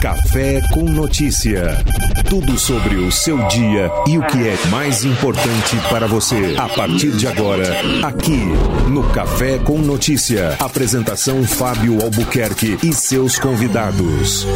[0.00, 1.82] Café com Notícia.
[2.30, 6.54] Tudo sobre o seu dia e o que é mais importante para você.
[6.56, 7.64] A partir de agora,
[8.04, 8.44] aqui
[8.88, 10.56] no Café com Notícia.
[10.60, 14.46] Apresentação Fábio Albuquerque e seus convidados.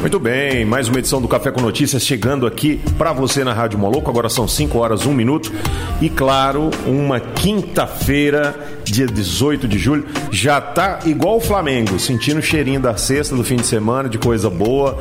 [0.00, 3.78] Muito bem, mais uma edição do Café com Notícias chegando aqui para você na Rádio
[3.78, 4.10] Moloco.
[4.10, 5.52] Agora são 5 horas, 1 minuto.
[6.00, 10.04] E claro, uma quinta-feira, dia 18 de julho.
[10.30, 14.18] Já tá igual o Flamengo, sentindo o cheirinho da sexta do fim de semana, de
[14.18, 14.98] coisa boa.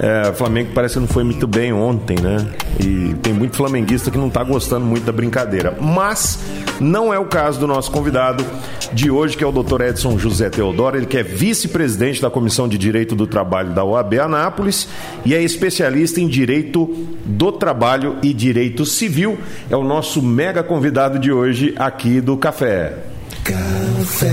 [0.00, 2.46] É, Flamengo parece que não foi muito bem ontem, né?
[2.80, 5.76] E tem muito flamenguista que não tá gostando muito da brincadeira.
[5.78, 6.38] Mas
[6.80, 8.44] não é o caso do nosso convidado
[8.92, 9.82] de hoje, que é o Dr.
[9.82, 10.96] Edson José Teodoro.
[10.96, 14.88] Ele que é vice-presidente da Comissão de Direito do Trabalho da OAB Anápolis
[15.22, 16.86] e é especialista em Direito
[17.26, 19.38] do Trabalho e Direito Civil.
[19.70, 23.13] É o nosso mega convidado de hoje aqui do Café.
[23.44, 24.32] Café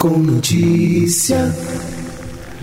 [0.00, 1.54] com Notícia.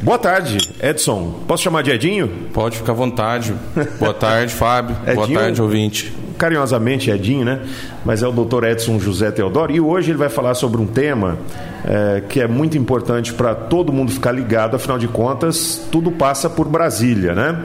[0.04, 1.44] Boa tarde, Edson.
[1.48, 2.28] Posso chamar de Edinho?
[2.52, 3.56] Pode ficar à vontade.
[3.98, 4.98] Boa tarde, Fábio.
[5.16, 5.40] Boa Edinho?
[5.40, 6.14] tarde, ouvinte.
[6.38, 7.62] carinhosamente Edinho, né?
[8.04, 8.66] Mas é o Dr.
[8.66, 9.72] Edson José Teodoro.
[9.72, 11.38] E hoje ele vai falar sobre um tema
[11.86, 16.50] é, que é muito importante para todo mundo ficar ligado, afinal de contas, tudo passa
[16.50, 17.64] por Brasília, né?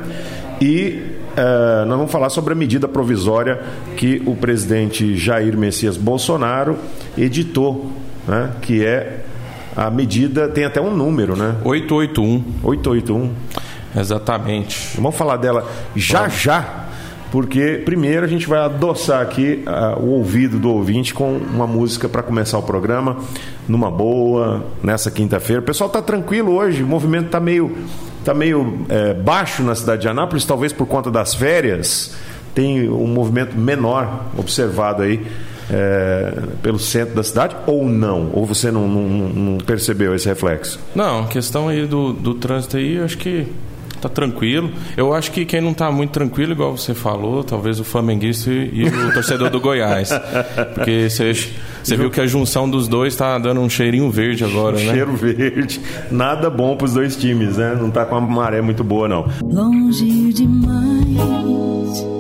[0.61, 3.61] E é, nós vamos falar sobre a medida provisória
[3.97, 6.78] que o presidente Jair Messias Bolsonaro
[7.17, 7.93] editou,
[8.27, 8.53] né?
[8.62, 9.20] Que é
[9.77, 11.56] a medida, tem até um número, né?
[11.62, 12.43] 881.
[12.62, 13.31] 881.
[13.95, 14.97] Exatamente.
[14.97, 16.87] Vamos falar dela já já,
[17.31, 22.09] porque primeiro a gente vai adoçar aqui ah, o ouvido do ouvinte com uma música
[22.09, 23.19] para começar o programa,
[23.69, 25.61] numa boa, nessa quinta-feira.
[25.61, 27.77] O pessoal tá tranquilo hoje, o movimento tá meio,
[28.27, 32.15] tá meio eh, baixo na cidade de Anápolis, talvez por conta das férias.
[32.55, 35.25] Tem um movimento menor observado aí
[35.71, 38.31] eh, pelo centro da cidade, ou não?
[38.33, 40.79] Ou você não, não- não percebeu esse reflexo?
[40.95, 43.47] Não, questão aí do, do trânsito aí, eu acho que
[44.01, 44.71] tá tranquilo.
[44.97, 48.85] Eu acho que quem não tá muito tranquilo, igual você falou, talvez o flamenguista e
[48.85, 50.11] o torcedor do Goiás.
[50.75, 51.33] Porque você,
[51.87, 54.93] você viu que a junção dos dois tá dando um cheirinho verde agora, né?
[54.93, 55.81] Cheiro verde,
[56.11, 57.77] nada bom para os dois times, né?
[57.81, 59.27] Não tá com uma maré muito boa, não.
[59.43, 62.16] longe demais.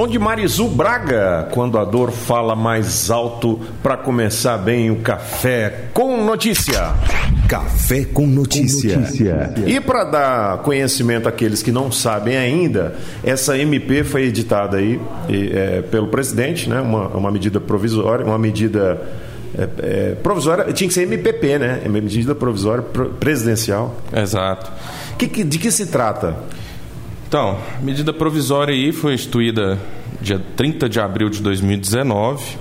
[0.00, 5.88] Som de Marizu Braga, quando a dor fala mais alto, para começar bem o café
[5.92, 6.92] com notícia.
[7.46, 8.98] Café com Notícia.
[9.66, 15.50] E para dar conhecimento àqueles que não sabem ainda, essa MP foi editada aí e,
[15.54, 16.80] é, pelo presidente, né?
[16.80, 19.02] Uma, uma medida provisória, uma medida
[19.54, 21.82] é, é, provisória, tinha que ser MPP, né?
[21.84, 23.94] É medida provisória pro- presidencial.
[24.16, 24.72] Exato.
[25.18, 26.36] Que- que- de que se trata?
[27.30, 29.78] Então, medida provisória aí foi instituída
[30.20, 32.56] dia 30 de abril de 2019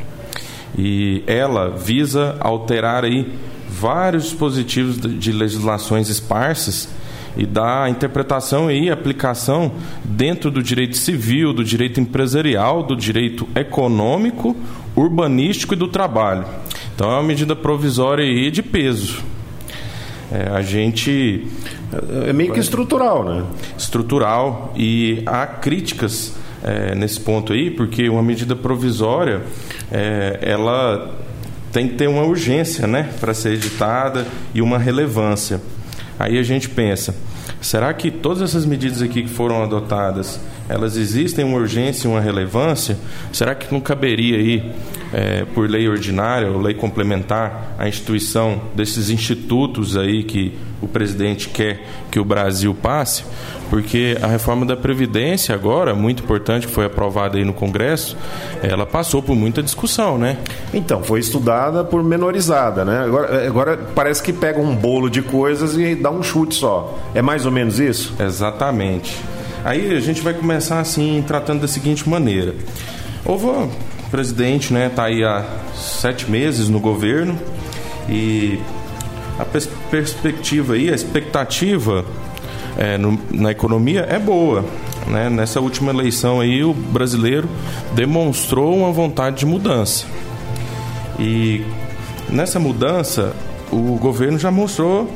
[0.77, 3.33] e ela visa alterar aí
[3.67, 6.87] vários dispositivos de legislações esparsas
[7.35, 9.71] e dar interpretação e aplicação
[10.03, 14.55] dentro do direito civil, do direito empresarial, do direito econômico,
[14.95, 16.45] urbanístico e do trabalho.
[16.93, 19.23] Então é uma medida provisória aí de peso.
[20.31, 21.47] É, a gente
[22.27, 23.43] É meio que estrutural, né?
[23.77, 29.41] estrutural e há críticas eh, nesse ponto aí, porque uma medida provisória
[29.91, 31.15] eh, ela
[31.71, 35.61] tem que ter uma urgência, né, para ser editada e uma relevância.
[36.17, 37.15] Aí a gente pensa,
[37.61, 42.19] será que todas essas medidas aqui que foram adotadas, elas existem uma urgência e uma
[42.19, 42.97] relevância?
[43.31, 44.71] Será que não caberia aí,
[45.13, 51.49] eh, por lei ordinária ou lei complementar, a instituição desses institutos aí que o presidente
[51.49, 53.23] quer que o Brasil passe?
[53.69, 58.17] Porque a reforma da Previdência agora, muito importante, que foi aprovada aí no Congresso,
[58.63, 60.37] ela passou por muita discussão, né?
[60.73, 63.03] Então, foi estudada por menorizada, né?
[63.03, 66.97] Agora, agora parece que pega um bolo de coisas e dá um chute só.
[67.13, 68.15] É mais ou menos isso?
[68.19, 69.15] Exatamente.
[69.63, 72.55] Aí a gente vai começar assim, tratando da seguinte maneira.
[73.23, 73.69] Houve o
[74.09, 75.45] presidente, né, tá aí há
[75.75, 77.37] sete meses no governo
[78.09, 78.59] e
[79.37, 79.45] a
[79.89, 82.05] perspectiva aí, a expectativa
[82.77, 84.63] é, no- na economia é boa.
[85.07, 85.29] Né?
[85.29, 87.49] Nessa última eleição aí, o brasileiro
[87.93, 90.05] demonstrou uma vontade de mudança.
[91.19, 91.63] E
[92.29, 93.33] nessa mudança,
[93.71, 95.11] o governo já mostrou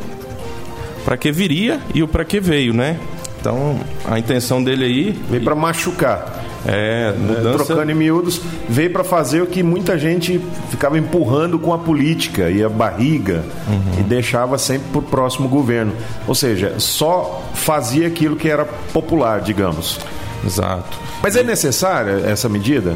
[1.05, 2.97] para que viria e o para que veio, né?
[3.39, 6.32] Então, a intenção dele aí Veio para machucar.
[6.65, 7.51] É né?
[7.53, 10.39] Trocando em miúdos, veio para fazer o que muita gente
[10.69, 13.99] ficava empurrando com a política e a barriga Uhum.
[13.99, 15.93] e deixava sempre para o próximo governo.
[16.27, 19.99] Ou seja, só fazia aquilo que era popular, digamos.
[20.45, 20.97] Exato.
[21.21, 22.95] Mas é necessária essa medida?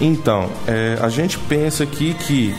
[0.00, 2.54] Então, é, a gente pensa aqui que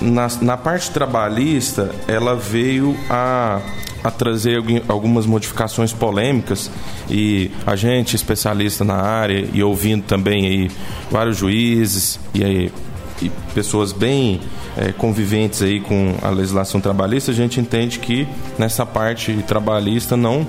[0.00, 3.60] na, na parte trabalhista ela veio a,
[4.04, 6.70] a trazer algumas modificações polêmicas
[7.10, 10.70] e a gente, especialista na área e ouvindo também aí
[11.10, 12.72] vários juízes e aí
[13.22, 14.40] e pessoas bem
[14.76, 18.26] é, conviventes aí com a legislação trabalhista, a gente entende que
[18.58, 20.46] nessa parte trabalhista não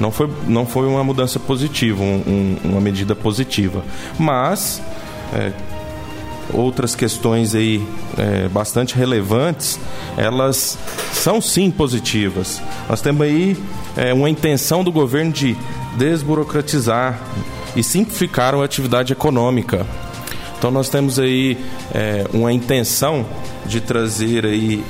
[0.00, 2.22] não foi, não foi uma mudança positiva, um,
[2.64, 3.84] um, uma medida positiva.
[4.18, 4.80] Mas
[5.34, 5.52] é,
[6.52, 7.86] outras questões aí
[8.16, 9.78] é, bastante relevantes,
[10.16, 10.78] elas
[11.12, 12.60] são sim positivas.
[12.88, 13.56] Nós temos aí
[13.96, 15.56] é, uma intenção do governo de
[15.96, 17.20] desburocratizar
[17.74, 19.84] e simplificar a atividade econômica.
[20.58, 21.58] Então nós temos aí
[21.94, 23.26] é, uma intenção
[23.64, 24.84] de trazer aí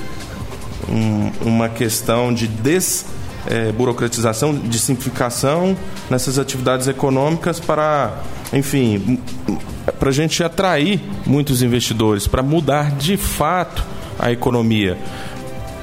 [0.88, 5.76] um, uma questão de desburocratização, é, de simplificação
[6.08, 8.22] nessas atividades econômicas para,
[8.52, 9.20] enfim,
[10.00, 13.85] para a gente atrair muitos investidores, para mudar de fato
[14.19, 14.99] a economia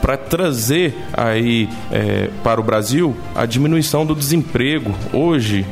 [0.01, 4.95] para trazer aí é, para o Brasil a diminuição do desemprego.
[5.11, 5.65] Hoje,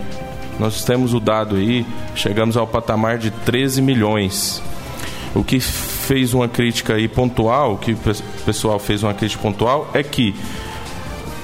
[0.60, 4.62] nós temos o dado aí, chegamos ao patamar de 13 milhões.
[5.34, 7.98] O que fez uma crítica aí pontual, o que o
[8.46, 10.34] pessoal fez uma crítica pontual é que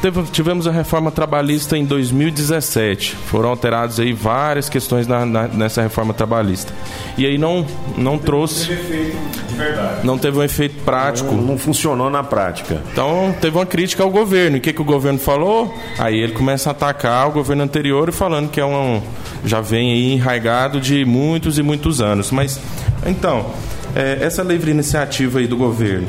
[0.01, 3.15] Teve, tivemos a reforma trabalhista em 2017.
[3.27, 6.73] Foram alteradas aí várias questões na, na, nessa reforma trabalhista.
[7.15, 7.63] E aí não,
[7.95, 8.67] não trouxe.
[8.67, 10.07] Teve efeito de verdade.
[10.07, 11.35] Não teve um efeito prático.
[11.35, 12.81] Não, não, funcionou na prática.
[12.91, 14.57] Então teve uma crítica ao governo.
[14.57, 15.71] E o que, que o governo falou?
[15.99, 19.03] Aí ele começa a atacar o governo anterior e falando que é um.
[19.45, 22.31] Já vem aí enraigado de muitos e muitos anos.
[22.31, 22.59] Mas,
[23.05, 23.51] então,
[23.95, 26.07] é, essa livre iniciativa aí do governo,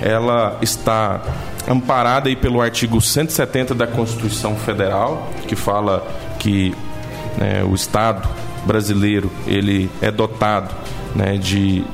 [0.00, 1.20] ela está
[1.68, 6.06] amparada aí pelo artigo 170 da Constituição Federal, que fala
[6.38, 6.74] que
[7.38, 8.28] né, o Estado
[8.64, 10.74] brasileiro ele é dotado
[11.14, 11.84] né, de,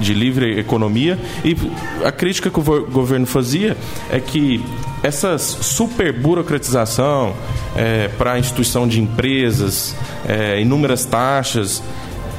[0.00, 1.18] de livre economia.
[1.44, 1.56] E
[2.04, 3.76] a crítica que o governo fazia
[4.10, 4.64] é que
[5.02, 7.34] essa super burocratização
[7.76, 9.96] é, para a instituição de empresas,
[10.26, 11.82] é, inúmeras taxas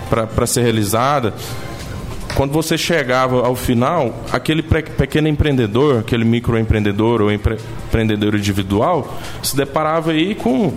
[0.10, 1.34] para ser realizada,
[2.36, 10.12] quando você chegava ao final, aquele pequeno empreendedor, aquele microempreendedor ou empreendedor individual, se deparava
[10.12, 10.74] aí com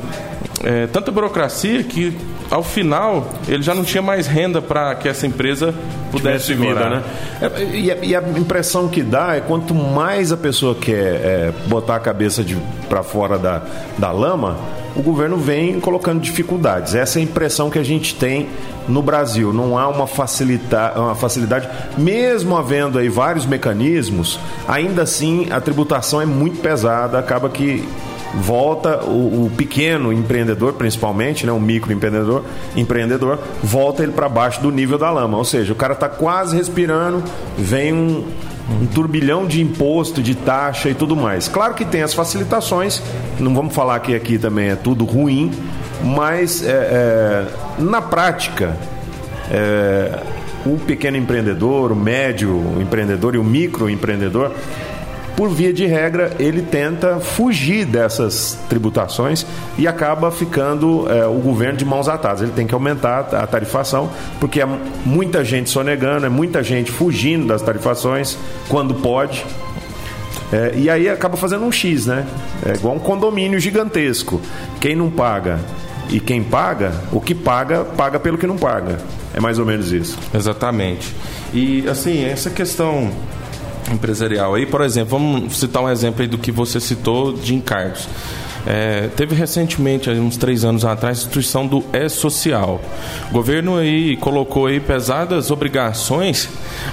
[0.62, 2.16] é, tanta burocracia que
[2.50, 5.74] ao final ele já não tinha mais renda para que essa empresa
[6.10, 7.02] pudesse vida, né?
[7.40, 11.52] É, e, a, e, a, impressão que dá é quanto mais a pessoa quer é,
[11.66, 12.44] botar a cabeça
[12.88, 13.62] para fora da,
[13.98, 14.56] da lama,
[14.94, 16.94] o governo vem colocando dificuldades.
[16.94, 18.48] Essa é a impressão que a gente tem
[18.88, 19.52] no Brasil.
[19.52, 21.68] Não há uma, facilita uma facilidade,
[21.98, 27.86] mesmo havendo aí vários mecanismos, ainda assim a tributação é muito pesada, acaba que
[28.34, 32.44] volta o, o, pequeno empreendedor, principalmente, né, o microempreendedor,
[32.76, 35.38] empreendedor, volta ele para baixo do nível da lama.
[35.38, 37.22] Ou seja, o cara está quase respirando,
[37.56, 38.24] vem um,
[38.82, 41.48] um turbilhão de imposto, de taxa e tudo mais.
[41.48, 43.02] Claro que tem as facilitações,
[43.38, 45.50] não vamos falar que aqui também é tudo ruim,
[46.02, 47.46] mas é, é,
[47.78, 48.76] na prática,
[49.50, 50.20] é,
[50.66, 54.50] o pequeno empreendedor, o médio empreendedor e o microempreendedor
[55.36, 59.46] por via de regra, ele tenta fugir dessas tributações
[59.76, 62.40] e acaba ficando é, o governo de mãos atadas.
[62.40, 64.10] Ele tem que aumentar a tarifação,
[64.40, 64.66] porque é
[65.04, 68.38] muita gente sonegando, é muita gente fugindo das tarifações
[68.68, 69.44] quando pode.
[70.50, 72.26] É, e aí acaba fazendo um X, né?
[72.64, 74.40] É igual um condomínio gigantesco.
[74.80, 75.58] Quem não paga
[76.08, 78.98] e quem paga, o que paga, paga pelo que não paga.
[79.34, 80.18] É mais ou menos isso.
[80.32, 81.14] Exatamente.
[81.52, 83.10] E assim, essa questão
[83.92, 84.54] empresarial.
[84.54, 88.08] Aí, por exemplo, vamos citar um exemplo aí do que você citou de encargos.
[88.66, 92.80] É, teve recentemente, uns três anos atrás, a instituição do E-Social.
[93.30, 96.48] O governo aí colocou aí pesadas obrigações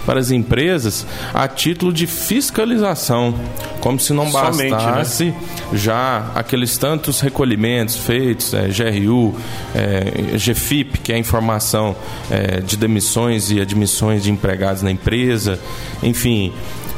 [0.05, 3.33] para as empresas a título de fiscalização,
[3.81, 5.35] como se não bastasse Somente, né?
[5.73, 9.35] já aqueles tantos recolhimentos feitos, é, GRU,
[9.73, 11.95] é, GFIP, que é a informação
[12.29, 15.59] é, de demissões e admissões de empregados na empresa,
[16.03, 16.53] enfim.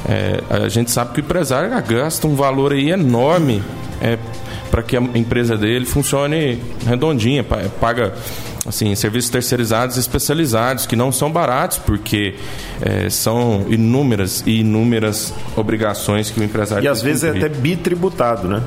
[0.08, 3.64] É, a gente sabe que o empresário gasta um valor aí enorme
[4.02, 4.18] é,
[4.70, 7.44] para que a empresa dele funcione redondinha,
[7.80, 8.14] paga
[8.66, 12.36] assim, serviços terceirizados especializados que não são baratos porque
[12.82, 17.44] é, são inúmeras e inúmeras obrigações que o empresário e às vezes cumprir.
[17.44, 18.62] é até bitributado, né?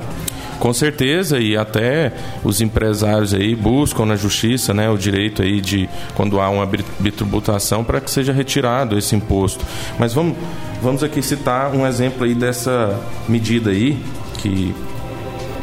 [0.58, 2.12] Com certeza, e até
[2.42, 6.66] os empresários aí buscam na justiça né, o direito aí de, quando há uma
[6.98, 9.64] bitributação, para que seja retirado esse imposto.
[9.98, 10.36] Mas vamos,
[10.82, 12.98] vamos aqui citar um exemplo aí dessa
[13.28, 14.02] medida aí,
[14.38, 14.74] que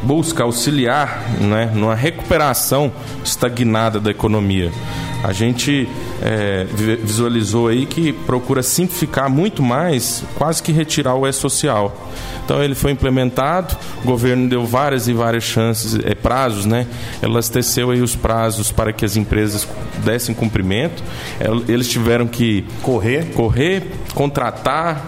[0.03, 2.91] busca auxiliar né, numa recuperação
[3.23, 4.71] estagnada da economia.
[5.23, 5.89] A gente
[6.27, 6.65] é,
[7.03, 11.95] visualizou aí que procura simplificar muito mais, quase que retirar o E-Social.
[12.43, 16.87] Então ele foi implementado, o governo deu várias e várias chances, é, prazos, né?
[17.21, 19.67] Elasteceu aí os prazos para que as empresas
[20.03, 21.03] dessem cumprimento.
[21.67, 23.83] Eles tiveram que correr, correr
[24.15, 25.05] contratar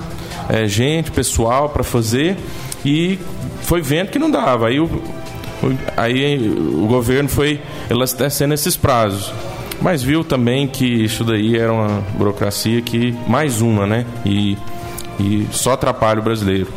[0.50, 2.38] é, gente, pessoal para fazer
[2.86, 3.18] e
[3.62, 4.68] foi vendo que não dava.
[4.68, 4.88] Aí o,
[5.96, 7.60] aí o governo foi
[7.90, 9.34] elastecendo esses prazos.
[9.82, 14.06] Mas viu também que isso daí era uma burocracia que, mais uma, né?
[14.26, 14.58] E,
[15.20, 16.68] e só atrapalha o brasileiro.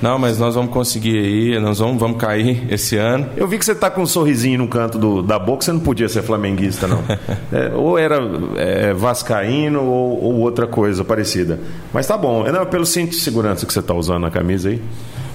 [0.00, 3.28] Não, mas nós vamos conseguir aí, nós vamos, vamos cair esse ano.
[3.36, 5.80] Eu vi que você está com um sorrisinho no canto do, da boca, você não
[5.80, 7.02] podia ser flamenguista, não.
[7.52, 8.18] é, ou era
[8.56, 11.60] é, vascaíno ou, ou, outra coisa parecida.
[11.92, 14.70] Mas tá bom, é não, pelo cinto de segurança que você está usando na camisa
[14.70, 14.80] aí.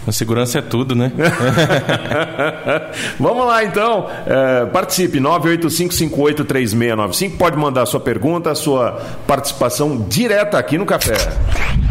[0.08, 1.12] A segurança é tudo, né?
[3.20, 4.08] Vamos lá então.
[4.28, 7.38] É, participe, 985583695.
[7.38, 11.16] Pode mandar sua pergunta, a sua participação direta aqui no café.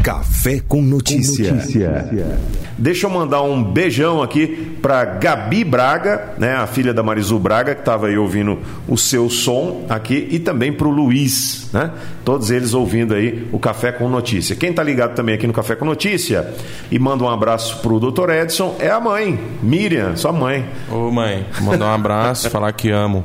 [0.02, 1.48] Café com notícia.
[1.48, 2.38] com notícia.
[2.76, 7.72] Deixa eu mandar um beijão aqui para Gabi Braga, né, a filha da Marizu Braga,
[7.72, 11.92] que estava aí ouvindo o seu som aqui, e também para o Luiz, né?
[12.24, 14.56] Todos eles ouvindo aí o Café com Notícia.
[14.56, 16.52] Quem está ligado também aqui no Café com Notícia
[16.90, 18.30] e manda um abraço para Dr.
[18.30, 20.64] Edson é a mãe, Miriam, sua mãe.
[20.90, 23.24] Ô mãe, mandar um abraço, falar que amo.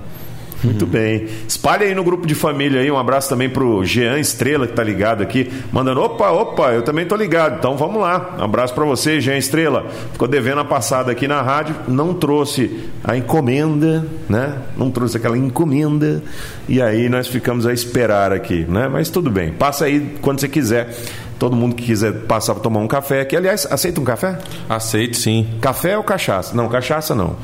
[0.64, 1.28] Muito bem.
[1.48, 2.92] Espalhe aí no grupo de família aí.
[2.92, 7.06] Um abraço também pro Jean Estrela, que tá ligado aqui, mandando: opa, opa, eu também
[7.06, 7.58] tô ligado.
[7.60, 8.36] Então vamos lá.
[8.38, 9.86] Um abraço para você, Jean Estrela.
[10.12, 14.58] Ficou devendo a passada aqui na rádio, não trouxe a encomenda, né?
[14.76, 16.22] Não trouxe aquela encomenda.
[16.68, 18.90] E aí nós ficamos a esperar aqui, né?
[18.90, 19.52] Mas tudo bem.
[19.54, 20.94] Passa aí quando você quiser.
[21.40, 23.36] Todo mundo que quiser passar para tomar um café aqui.
[23.36, 24.38] Aliás, aceita um café?
[24.68, 25.48] Aceito, sim.
[25.62, 26.56] Café ou cachaça?
[26.56, 27.38] Não, cachaça não.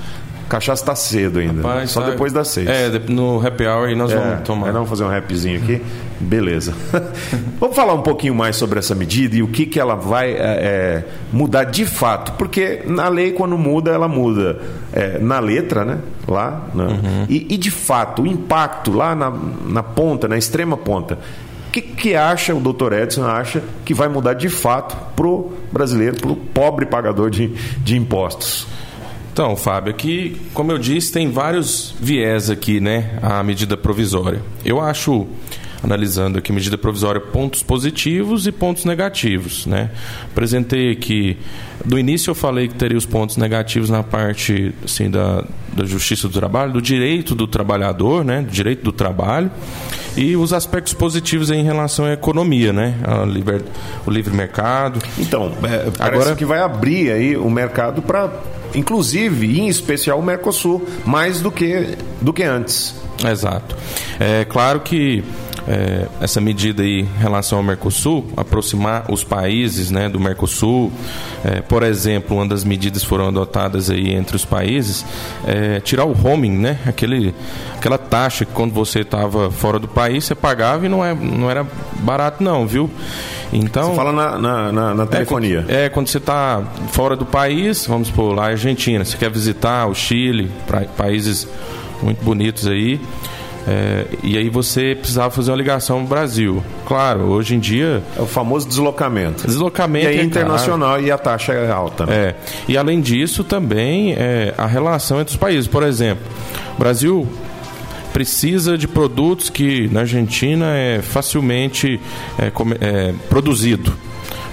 [0.49, 1.67] Cachaça está cedo ainda.
[1.67, 2.11] Rapaz, só tá...
[2.11, 2.67] depois das seis.
[2.67, 4.71] É, no happy hour nós é, vamos tomar.
[4.71, 5.81] vamos fazer um rapzinho aqui.
[6.19, 6.73] Beleza.
[7.59, 10.35] vamos falar um pouquinho mais sobre essa medida e o que, que ela vai é,
[10.37, 12.33] é, mudar de fato.
[12.33, 14.59] Porque na lei, quando muda, ela muda
[14.93, 15.97] é, na letra, né?
[16.27, 16.67] Lá.
[16.75, 16.83] Né?
[16.83, 17.25] Uhum.
[17.27, 19.33] E, e, de fato, o impacto lá na,
[19.67, 21.17] na ponta, na extrema ponta.
[21.75, 26.15] O que, que acha, o doutor Edson acha, que vai mudar de fato pro brasileiro,
[26.15, 27.49] pro pobre pagador de,
[27.83, 28.65] de impostos?
[29.33, 33.19] Então, Fábio, aqui, como eu disse, tem vários viés aqui, né?
[33.21, 34.41] A medida provisória.
[34.63, 35.27] Eu acho,
[35.83, 39.91] analisando aqui medida provisória, pontos positivos e pontos negativos, né?
[40.31, 41.37] Apresentei aqui,
[41.83, 46.27] do início eu falei que teria os pontos negativos na parte, assim, da, da justiça
[46.27, 48.41] do trabalho, do direito do trabalhador, né?
[48.41, 49.51] Do direito do trabalho
[50.17, 52.95] e os aspectos positivos em relação à economia, né?
[53.27, 53.61] Liber,
[54.05, 54.99] o livre mercado.
[55.17, 58.31] Então, é, agora que vai abrir aí o mercado para
[58.73, 62.95] inclusive, em especial, o Mercosul, mais do que, do que antes.
[63.23, 63.75] Exato.
[64.19, 65.23] É claro que
[65.67, 70.91] é, essa medida aí em relação ao Mercosul, aproximar os países né, do Mercosul.
[71.43, 75.05] É, por exemplo, uma das medidas foram adotadas aí entre os países,
[75.45, 76.79] é, tirar o roaming, né?
[76.85, 77.33] Aquele,
[77.77, 81.49] aquela taxa que quando você estava fora do país você pagava e não, é, não
[81.49, 81.65] era
[81.99, 82.89] barato não, viu?
[83.53, 85.59] Então, Você fala na, na, na- na telefonia.
[85.59, 89.15] é, quando- é, quando você está fora do país, vamos supor, lá a Argentina, você
[89.15, 91.47] quer visitar o Chile, pra- países
[92.01, 92.99] muito bonitos aí,
[93.67, 96.63] é, e aí você precisava fazer uma ligação no Brasil.
[96.85, 99.47] Claro, hoje em dia, É o famoso deslocamento.
[99.47, 102.05] deslocamento E aí é internacional e a taxa é alta.
[102.05, 102.15] né?
[102.15, 102.35] é,
[102.67, 105.67] e além disso também é, a relação entre os países.
[105.67, 106.23] Por exemplo,
[106.75, 107.27] o Brasil
[108.13, 111.99] precisa de produtos que na Argentina é facilmente
[112.39, 113.93] é, é, produzido.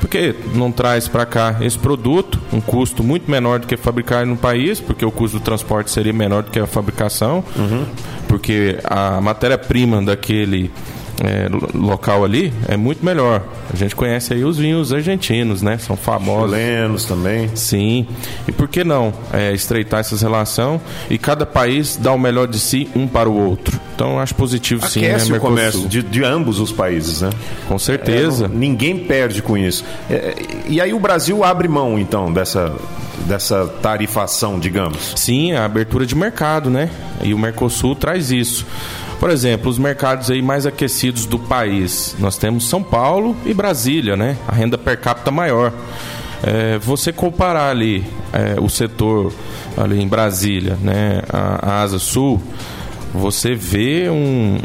[0.01, 4.37] Porque não traz para cá esse produto, um custo muito menor do que fabricar no
[4.37, 7.45] país, porque o custo do transporte seria menor do que a fabricação,
[8.33, 10.71] porque a matéria-prima daquele
[11.25, 13.43] é, lo- local ali é muito melhor.
[13.73, 15.79] A gente conhece aí os vinhos argentinos, né?
[15.79, 16.51] São famosos.
[16.57, 17.49] Chilenos também.
[17.55, 18.07] Sim.
[18.49, 22.59] E por que não é, estreitar essas relações e cada país dar o melhor de
[22.59, 23.81] si um para o outro?
[23.95, 27.31] Então eu acho positivo sim, Aquece né, o comércio de, de ambos os países, né?
[27.69, 28.47] Com certeza.
[28.47, 29.85] É, não- ninguém perde com isso.
[30.11, 30.35] É,
[30.67, 32.73] e aí o Brasil abre mão, então, dessa,
[33.27, 35.13] dessa tarifação, digamos.
[35.17, 36.91] Sim, a abertura de mercado, né?
[37.23, 38.67] E o Mercosul traz isso.
[39.23, 42.17] Por exemplo, os mercados aí mais aquecidos do país.
[42.19, 44.37] Nós temos São Paulo e Brasília, né?
[44.49, 45.73] A renda per capita maior.
[46.43, 49.33] É, você comparar ali é, o setor
[49.77, 51.23] ali em Brasília, né?
[51.33, 52.43] A, a Asa Sul,
[53.15, 54.59] você vê um,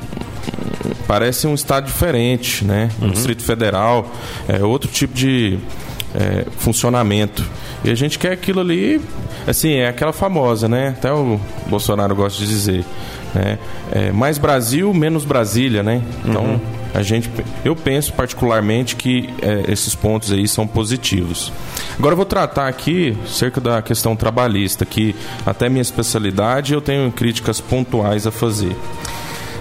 [1.08, 2.90] parece um estado diferente, né?
[3.00, 4.12] Um Distrito Federal,
[4.48, 5.60] é outro tipo de
[6.18, 7.46] é, funcionamento.
[7.84, 9.00] E a gente quer aquilo ali,
[9.46, 10.90] assim, é aquela famosa, né?
[10.98, 12.84] Até o Bolsonaro gosta de dizer,
[13.34, 13.60] né?
[13.92, 16.02] É, mais Brasil, menos Brasília, né?
[16.26, 16.60] Então,
[16.94, 17.30] a gente,
[17.64, 21.54] eu penso particularmente que é, esses pontos aí são positivos.
[22.00, 27.12] Agora eu vou tratar aqui cerca da questão trabalhista, que até minha especialidade eu tenho
[27.12, 28.76] críticas pontuais a fazer.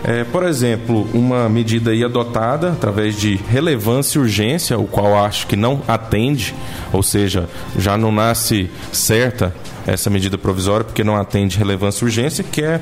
[0.09, 5.49] É, por exemplo, uma medida aí adotada através de relevância e urgência, o qual acho
[5.49, 6.55] que não atende,
[6.93, 9.53] ou seja, já não nasce certa
[9.85, 12.81] essa medida provisória porque não atende relevância e urgência, que é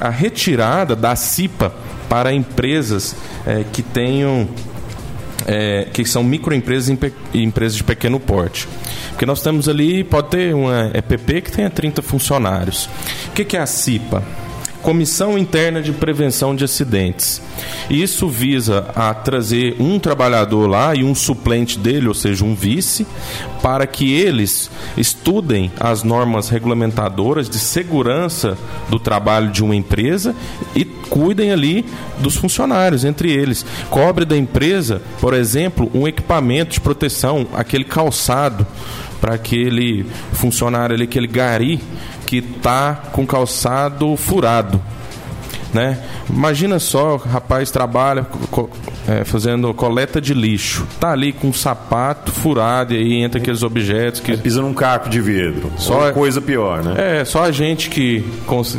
[0.00, 1.74] a retirada da CIPA
[2.08, 3.14] para empresas
[3.46, 4.48] é, que tenham
[5.46, 6.96] é, que são microempresas
[7.34, 8.66] e empresas de pequeno porte.
[9.10, 12.88] Porque nós temos ali, pode ter uma EPP que tenha 30 funcionários.
[13.28, 14.22] O que, que é a CIPA?
[14.82, 17.40] Comissão Interna de Prevenção de Acidentes.
[17.88, 23.06] Isso visa a trazer um trabalhador lá e um suplente dele, ou seja, um vice,
[23.62, 28.58] para que eles estudem as normas regulamentadoras de segurança
[28.90, 30.34] do trabalho de uma empresa
[30.74, 31.86] e cuidem ali
[32.18, 33.64] dos funcionários, entre eles.
[33.88, 38.66] Cobre da empresa, por exemplo, um equipamento de proteção, aquele calçado
[39.22, 41.80] para aquele funcionário ali, aquele gari
[42.26, 44.82] que tá com calçado furado.
[45.72, 45.98] Né?
[46.28, 48.68] Imagina só, o rapaz trabalha co-
[49.08, 50.86] é, fazendo coleta de lixo.
[51.00, 55.08] Tá ali com um sapato furado e aí entra aqueles objetos que Pisa num caco
[55.08, 55.72] de vidro.
[55.78, 57.20] Só- coisa pior, né?
[57.20, 58.22] é, só a gente que,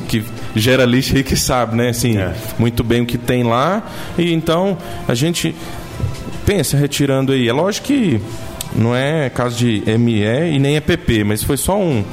[0.07, 0.23] que
[0.55, 1.89] gera lixo aí que sabe, né?
[1.89, 2.31] Assim, É.
[2.59, 3.81] muito bem o que tem lá.
[4.15, 4.77] E então
[5.07, 5.55] a gente
[6.45, 7.47] pensa retirando aí.
[7.49, 8.21] É lógico que
[8.75, 10.23] não é caso de ME
[10.55, 12.03] e nem EPP, mas foi só um.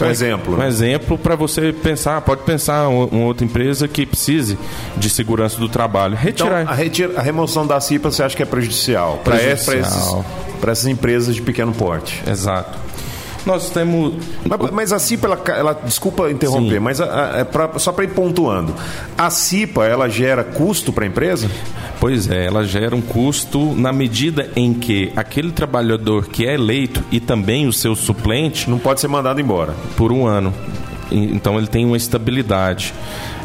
[0.00, 0.68] Um exemplo, Um né?
[0.68, 2.20] exemplo para você pensar.
[2.20, 4.56] Pode pensar um- uma outra empresa que precise
[4.96, 6.14] de segurança do trabalho.
[6.24, 6.68] Então, Retirar.
[6.72, 9.36] a, retira- a remoção da CIPA você acha que é prejudicial para
[10.70, 12.22] essas empresas de pequeno porte?
[12.30, 12.78] Exato.
[13.48, 14.12] Nós temos.
[14.44, 16.80] Mas, mas a CIPA, ela, ela- desculpa interromper, Sim.
[16.80, 18.74] mas a- a- é pra- só para ir pontuando,
[19.16, 21.50] a CIPA ela gera custo para a empresa?
[21.98, 27.02] Pois é, ela gera um custo na medida em que aquele trabalhador que é eleito
[27.10, 29.74] e também o seu suplente Não pode ser mandado embora.
[29.96, 30.52] por um ano.
[31.10, 32.92] Então ele tem uma estabilidade.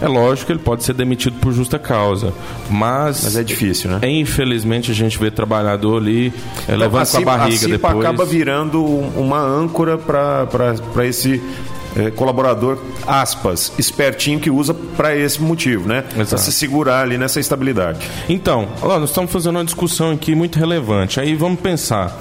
[0.04, 2.34] É lógico que ele pode ser demitido por justa causa,
[2.70, 4.00] mas, Mas é difícil, né?
[4.10, 6.34] infelizmente a gente vê trabalhador ali
[6.68, 8.06] é, levando com a barriga CIPA depois.
[8.06, 11.42] acaba virando um- uma âncora para esse
[11.96, 16.04] eh, colaborador, aspas, espertinho que usa para esse motivo, né?
[16.16, 18.00] Para se segurar ali nessa estabilidade.
[18.28, 21.20] Então, lá, nós estamos fazendo uma discussão aqui muito relevante.
[21.20, 22.20] Aí vamos pensar.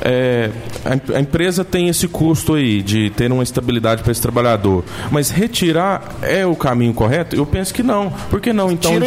[0.00, 0.50] É,
[0.84, 5.30] a, a empresa tem esse custo aí de ter uma estabilidade para esse trabalhador, mas
[5.30, 7.36] retirar é o caminho correto?
[7.36, 8.10] Eu penso que não.
[8.30, 8.70] Por que não?
[8.70, 9.06] Então, Tira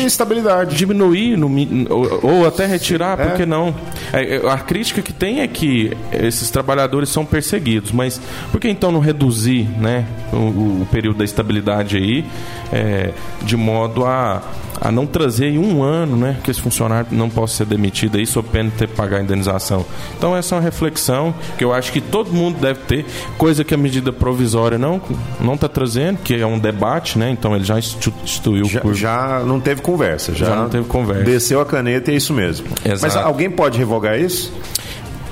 [0.60, 1.48] a diminuir no
[1.90, 3.76] ou, ou até retirar, por que não?
[4.14, 8.20] É, é, a crítica que tem é que esses trabalhadores são perseguidos, mas
[8.52, 12.26] por que então não reduzir né, o, o período da estabilidade aí
[12.72, 14.42] é, de modo a,
[14.80, 18.26] a não trazer em um ano né, que esse funcionário não possa ser demitido aí
[18.26, 19.86] sob pena de ter que pagar a indenização.
[20.18, 23.06] Então essa é uma reflexão que eu acho que todo mundo deve ter,
[23.38, 25.02] coisa que a medida provisória não
[25.40, 27.30] não está trazendo, que é um debate, né?
[27.30, 28.94] Então ele já instituiu já, por...
[28.94, 31.24] já não teve conversa, já, Já não teve conversa.
[31.24, 32.68] Desceu a caneta e é isso mesmo.
[32.84, 33.02] Exato.
[33.02, 34.52] Mas alguém pode revogar isso?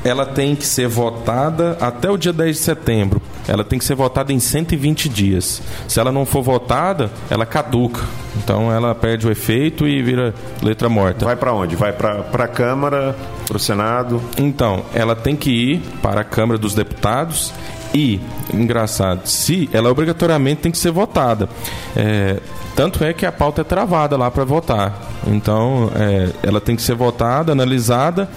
[0.06, 3.20] Ela tem que ser votada até o dia 10 de setembro.
[3.48, 5.64] Ela tem que ser votada em 120 dias.
[5.88, 8.02] Se ela não for votada, ela caduca.
[8.38, 11.26] Então ela perde o efeito e vira letra morta.
[11.26, 11.76] Vai para onde?
[11.76, 13.16] Vai para a Câmara,
[13.48, 14.22] para o Senado?
[14.38, 17.52] Então, ela tem que ir para a Câmara dos Deputados
[17.92, 18.20] e,
[18.54, 21.50] engraçado, se ela obrigatoriamente tem que ser votada.
[21.96, 22.40] É,
[22.76, 25.02] tanto é que a pauta é travada lá para votar.
[25.26, 28.30] Então, é, ela tem que ser votada, analisada.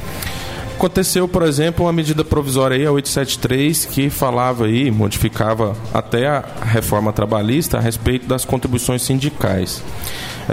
[0.78, 6.44] Aconteceu, por exemplo, uma medida provisória aí, a 873, que falava aí, modificava até a
[6.62, 9.82] reforma trabalhista a respeito das contribuições sindicais.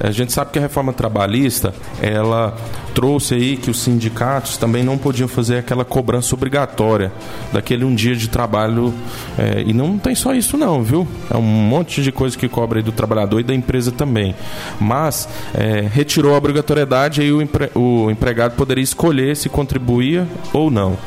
[0.03, 2.55] A gente sabe que a reforma trabalhista, ela
[2.93, 7.12] trouxe aí que os sindicatos também não podiam fazer aquela cobrança obrigatória
[7.51, 8.93] daquele um dia de trabalho.
[9.38, 11.08] é, e não tem só isso não, viu?
[11.29, 14.36] É um monte de coisa que cobra aí do trabalhador e da empresa também.
[14.79, 20.69] Mas é, retirou a obrigatoriedade e o, empre- o empregado poderia escolher se contribuía ou
[20.71, 20.97] não.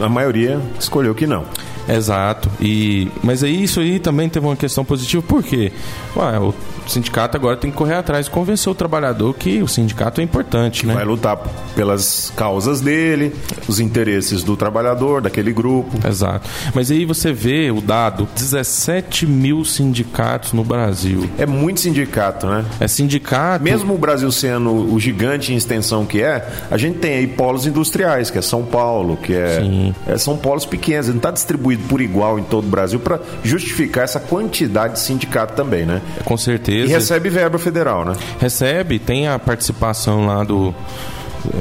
[0.00, 1.44] A maioria escolheu que não.
[1.88, 2.50] Exato.
[2.60, 5.72] E mas aí isso aí também teve uma questão positiva, por quê?
[6.16, 6.52] Ué, o
[6.90, 10.86] sindicato agora tem que correr atrás e convencer o trabalhador que o sindicato é importante,
[10.86, 10.94] né?
[10.94, 11.38] Vai lutar
[11.74, 13.34] pelas causas dele,
[13.68, 15.90] os interesses do trabalhador, daquele grupo.
[16.06, 16.48] Exato.
[16.74, 21.28] Mas aí você vê o dado: 17 mil sindicatos no Brasil.
[21.38, 22.64] É muito sindicato, né?
[22.80, 23.62] É sindicato.
[23.62, 27.66] Mesmo o Brasil sendo o gigante em extensão que é, a gente tem aí polos
[27.66, 29.94] industriais, que é São Paulo, que é, Sim.
[30.06, 34.04] é- são polos pequenos, não está distribuído por igual em todo o Brasil para justificar
[34.04, 36.00] essa quantidade de sindicato também, né?
[36.24, 36.77] Com certeza.
[36.84, 38.14] E recebe verba federal, né?
[38.40, 40.74] Recebe, tem a participação lá do.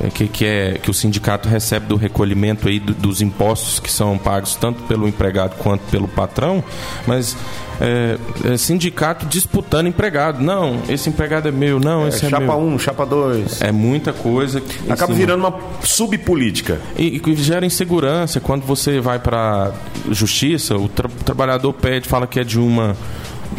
[0.04, 3.92] eh, Que, que, é, que o sindicato recebe do recolhimento aí do- dos impostos que
[3.92, 6.64] são pagos tanto pelo empregado quanto pelo patrão,
[7.06, 7.38] mas
[7.80, 8.18] é,
[8.54, 10.42] é sindicato disputando empregado.
[10.44, 12.58] Não, esse empregado é meu, não, É, esse é, chapa meu.
[12.58, 13.62] 1, chapa 2.
[13.62, 14.60] É muita coisa.
[14.60, 15.16] em Acaba cima.
[15.20, 15.54] virando uma
[15.84, 16.80] subpolítica.
[16.98, 18.40] E, e gera insegurança.
[18.40, 19.72] Quando você vai para
[20.10, 22.96] justiça, o tra- trabalhador pede, fala que é de uma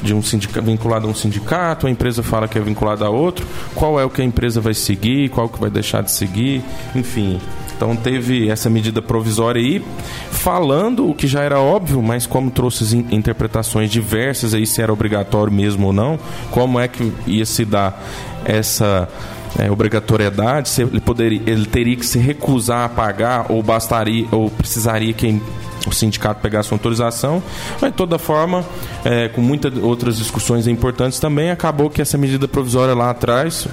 [0.02, 3.46] de um sindicato vinculado a um sindicato, a empresa fala que é vinculada a outro.
[3.74, 5.28] Qual é o que a empresa vai seguir?
[5.30, 6.62] Qual que vai deixar de seguir?
[6.94, 7.40] Enfim.
[7.76, 9.84] Então teve essa medida provisória aí,
[10.32, 15.52] falando o que já era óbvio, mas como trouxe interpretações diversas aí se era obrigatório
[15.52, 16.18] mesmo ou não,
[16.50, 18.02] como é que ia se dar
[18.44, 19.08] essa
[19.58, 25.12] é, obrigatoriedade, ele poderia, ele teria que se recusar a pagar ou bastaria ou precisaria
[25.12, 25.40] que
[25.86, 27.42] o sindicato pegasse uma autorização,
[27.80, 28.64] mas de toda forma,
[29.04, 33.66] é, com muitas outras discussões importantes também, acabou que essa medida provisória lá atrás,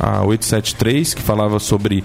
[0.00, 2.02] a 873, que falava sobre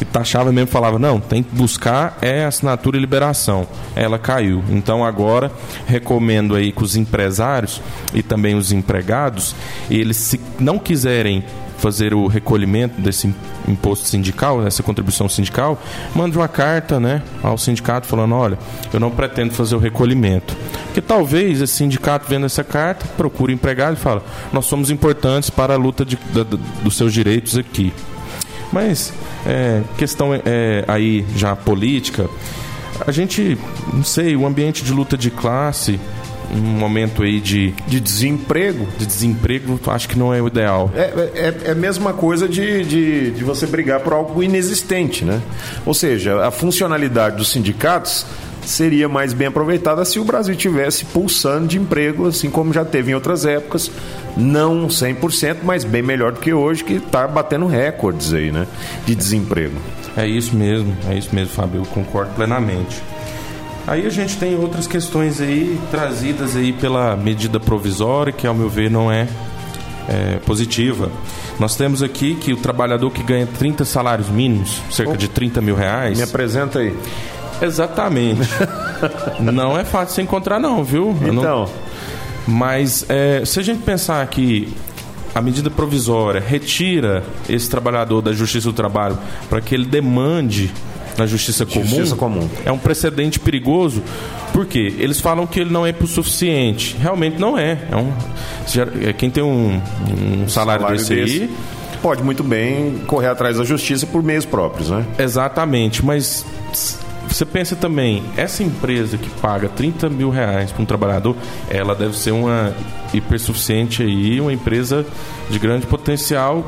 [0.00, 3.68] que taxava mesmo falava não tem que buscar é assinatura e liberação.
[3.94, 4.64] Ela caiu.
[4.70, 5.52] Então agora
[5.86, 7.82] recomendo aí que os empresários
[8.14, 9.54] e também os empregados
[9.90, 11.44] eles se não quiserem
[11.80, 13.34] fazer o recolhimento desse
[13.66, 15.80] imposto sindical, dessa contribuição sindical,
[16.14, 18.58] mande uma carta né, ao sindicato falando, olha,
[18.92, 20.56] eu não pretendo fazer o recolhimento.
[20.84, 25.48] Porque talvez esse sindicato vendo essa carta, procure o empregado e fala, nós somos importantes
[25.50, 26.44] para a luta de- da-
[26.82, 27.92] dos seus direitos aqui.
[28.72, 29.12] Mas
[29.46, 32.28] é, questão é, aí já política,
[33.06, 33.56] a gente,
[33.92, 35.98] não sei, o ambiente de luta de classe,
[36.52, 38.86] um momento aí de, De desemprego.
[38.98, 40.90] de desemprego, acho que não é o ideal.
[40.94, 41.00] É,
[41.34, 45.40] é, é a mesma coisa de, de, de você brigar por algo inexistente, né?
[45.86, 48.26] Ou seja, a funcionalidade dos sindicatos
[48.64, 53.10] seria mais bem aproveitada se o Brasil tivesse pulsando de emprego, assim como já teve
[53.10, 53.90] em outras épocas,
[54.36, 58.66] não 100%, mas bem melhor do que hoje, que está batendo recordes aí, né?
[59.06, 59.76] De desemprego.
[60.16, 63.00] É isso mesmo, é isso mesmo, Fábio, eu concordo plenamente.
[63.86, 68.68] Aí a gente tem outras questões aí trazidas aí pela medida provisória, que ao meu
[68.68, 69.26] ver não é,
[70.08, 71.10] é, positiva.
[71.58, 75.74] Nós temos aqui que o trabalhador que ganha 30 salários mínimos, cerca de 30 mil
[75.74, 76.16] reais.
[76.16, 76.96] Me apresenta aí.
[77.60, 78.48] Exatamente.
[79.40, 81.16] não é fácil se encontrar, não, viu?
[81.22, 81.68] Eu não- Então,
[82.46, 84.72] mas é, se a gente pensar que
[85.34, 90.72] a medida provisória retira esse trabalhador da Justiça do Trabalho para que ele demande
[91.16, 92.48] na Justiça Comum, Justiça comum.
[92.64, 94.02] é um precedente perigoso.
[94.52, 94.94] Por quê?
[94.98, 96.96] Eles falam que ele não é suficiente.
[97.00, 97.78] Realmente não é.
[97.90, 98.12] é, um,
[99.06, 99.80] é, quem tem um,
[100.44, 101.50] um salário, salário desse, desse aí,
[102.02, 105.04] pode muito bem correr atrás da justiça por meios próprios, né?
[105.18, 106.44] Exatamente, mas
[107.28, 111.36] você pensa também, essa empresa que paga 30 mil reais para um trabalhador,
[111.68, 112.74] ela deve ser uma
[113.14, 115.06] hipersuficiente aí, uma empresa
[115.48, 116.64] de grande potencial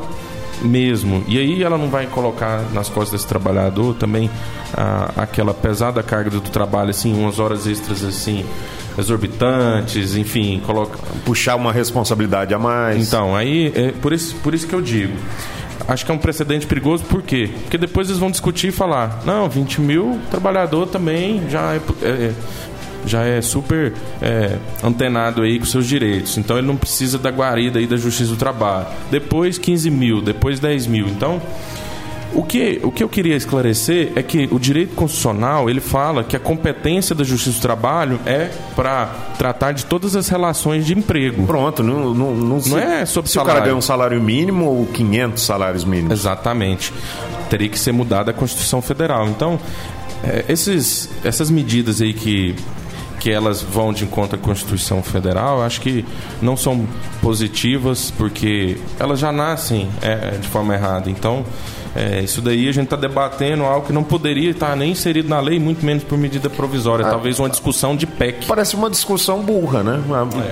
[0.64, 1.24] mesmo.
[1.28, 4.30] E aí ela não vai colocar nas costas desse trabalhador também
[4.74, 8.44] a, aquela pesada carga do trabalho, assim, umas horas extras assim
[8.98, 13.06] exorbitantes, enfim, coloca puxar uma responsabilidade a mais.
[13.06, 15.14] Então, aí é por isso, por isso que eu digo.
[15.88, 17.50] Acho que é um precedente perigoso, por quê?
[17.62, 22.32] Porque depois eles vão discutir e falar: não, 20 mil trabalhador também já é, é
[23.06, 26.36] já é super é, antenado aí com seus direitos.
[26.38, 28.86] Então ele não precisa da guarida aí da Justiça do Trabalho.
[29.10, 31.06] Depois 15 mil, depois 10 mil.
[31.08, 31.40] Então
[32.34, 36.34] o que, o que eu queria esclarecer é que o direito constitucional ele fala que
[36.34, 41.46] a competência da Justiça do Trabalho é para tratar de todas as relações de emprego.
[41.46, 43.52] Pronto, não, não, não, não é sobre se salário.
[43.52, 46.20] o cara ganha um salário mínimo ou 500 salários mínimos.
[46.20, 46.92] Exatamente.
[47.50, 49.28] Teria que ser mudada a Constituição Federal.
[49.28, 49.60] Então,
[50.24, 52.56] é, esses, essas medidas aí que
[53.22, 56.04] que elas vão de encontro à Constituição Federal, acho que
[56.40, 56.84] não são
[57.20, 61.08] positivas porque elas já nascem é, de forma errada.
[61.08, 61.44] Então,
[61.94, 65.38] é, isso daí a gente está debatendo algo que não poderia estar nem inserido na
[65.38, 67.06] lei, muito menos por medida provisória.
[67.06, 68.46] Ah, Talvez uma discussão de PEC.
[68.46, 70.02] Parece uma discussão burra, né?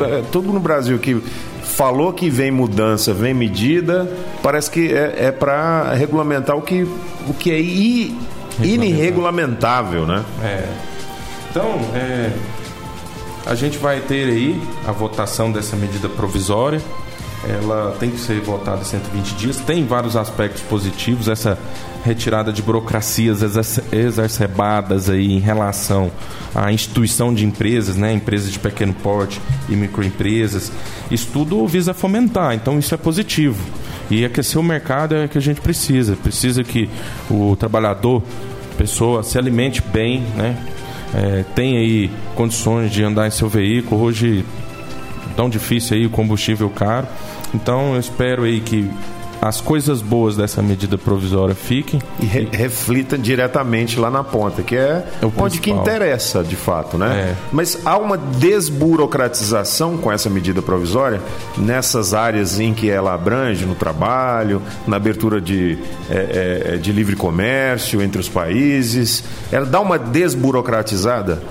[0.01, 0.21] É.
[0.21, 0.23] é.
[0.31, 1.21] Tudo no Brasil que
[1.65, 4.09] falou que vem mudança, vem medida,
[4.45, 6.87] parece que é, é para regulamentar o que,
[7.27, 10.25] o que é irregulamentável, né?
[10.41, 10.69] É.
[11.51, 12.31] Então, é,
[13.47, 16.81] a gente vai ter aí a votação dessa medida provisória.
[17.49, 19.57] Ela tem que ser votada 120 dias.
[19.57, 21.27] Tem vários aspectos positivos.
[21.27, 21.59] Essa
[22.05, 23.43] retirada de burocracias
[23.93, 26.11] exacerbadas aí em relação
[26.55, 30.73] à instituição de empresas, né, empresas de pequeno porte e microempresas.
[31.11, 32.55] Isso tudo visa fomentar.
[32.55, 33.63] Então isso é positivo.
[34.11, 36.17] E aquecer o mercado é o que a gente precisa.
[36.17, 36.89] Precisa que
[37.31, 38.23] o trabalhador,
[38.77, 40.57] pessoa, se alimente bem, né?
[41.15, 44.01] É, tem aí condições de andar em seu veículo.
[44.01, 44.45] Hoje
[45.41, 47.07] tão difícil aí o combustível caro.
[47.55, 48.91] Então eu espero aí que
[49.41, 54.77] as coisas boas dessa medida provisória fiquem e re reflita diretamente lá na ponta, que
[54.77, 57.31] é, é onde que interessa de fato, né?
[57.31, 57.37] É.
[57.53, 61.21] Mas há uma desburocratização com essa medida provisória
[61.57, 65.79] nessas áreas em que ela abrange, no trabalho, na abertura de,
[66.11, 69.25] é, é, de livre comércio entre os países.
[69.51, 71.43] Ela dá uma desburocratizada?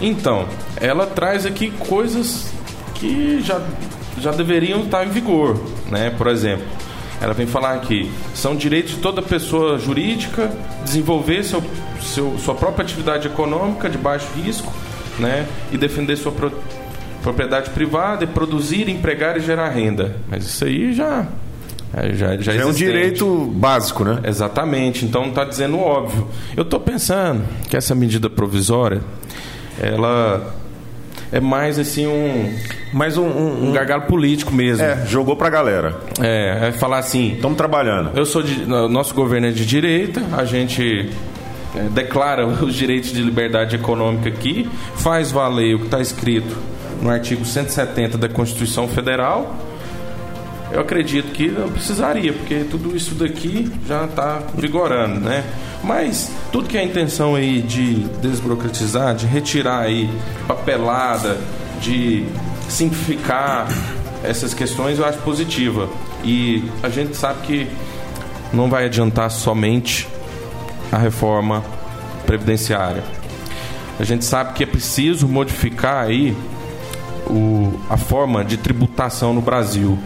[0.00, 0.46] Então,
[0.80, 2.46] ela traz aqui coisas
[2.94, 3.60] que já,
[4.18, 5.58] já deveriam estar em vigor,
[5.90, 6.10] né?
[6.10, 6.66] Por exemplo,
[7.20, 10.50] ela vem falar que são direitos de toda pessoa jurídica
[10.84, 11.62] desenvolver seu,
[12.00, 14.72] seu, sua própria atividade econômica de baixo risco
[15.18, 16.52] né, e defender sua pro,
[17.22, 20.16] propriedade privada e produzir, empregar e gerar renda.
[20.28, 21.26] Mas isso aí já.
[21.94, 24.20] É, já, já, já é um direito básico, né?
[24.24, 25.04] Exatamente.
[25.04, 26.28] Então está dizendo óbvio.
[26.56, 29.00] Eu estou pensando que essa medida provisória
[29.80, 30.54] ela
[31.32, 32.54] é mais assim um.
[32.92, 34.84] Mais um, um, um gargalo político mesmo.
[34.84, 35.98] É, jogou pra galera.
[36.20, 37.34] É, é falar assim.
[37.34, 38.16] Estamos trabalhando.
[38.16, 38.64] Eu sou de.
[38.66, 41.10] Nosso governo é de direita, a gente
[41.74, 46.56] é, declara os direitos de liberdade econômica aqui, faz valer o que está escrito
[47.02, 49.54] no artigo 170 da Constituição Federal.
[50.76, 55.42] Eu acredito que não precisaria, porque tudo isso daqui já está vigorando, né?
[55.82, 60.10] Mas tudo que é a intenção aí de desburocratizar, de retirar aí
[60.46, 61.40] papelada,
[61.80, 62.26] de
[62.68, 63.66] simplificar
[64.22, 65.88] essas questões, eu acho positiva.
[66.22, 67.70] E a gente sabe que
[68.52, 70.06] não vai adiantar somente
[70.92, 71.64] a reforma
[72.26, 73.02] previdenciária.
[73.98, 76.36] A gente sabe que é preciso modificar aí
[77.30, 79.98] o, a forma de tributação no Brasil.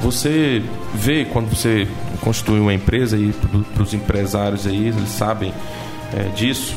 [0.00, 0.62] Você
[0.94, 1.86] vê quando você
[2.20, 3.32] constitui uma empresa e
[3.74, 5.52] para os empresários aí, eles sabem
[6.14, 6.74] é, disso.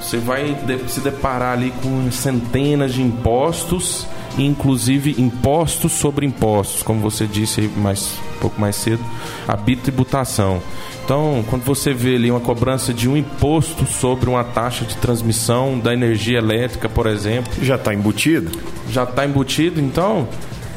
[0.00, 0.56] Você vai
[0.88, 4.06] se deparar ali com centenas de impostos,
[4.36, 9.02] inclusive impostos sobre impostos, como você disse mais um pouco mais cedo,
[9.46, 10.60] a bitributação.
[11.04, 15.78] Então, quando você vê ali uma cobrança de um imposto sobre uma taxa de transmissão
[15.78, 18.50] da energia elétrica, por exemplo, já está embutido.
[18.90, 20.28] Já está embutido, então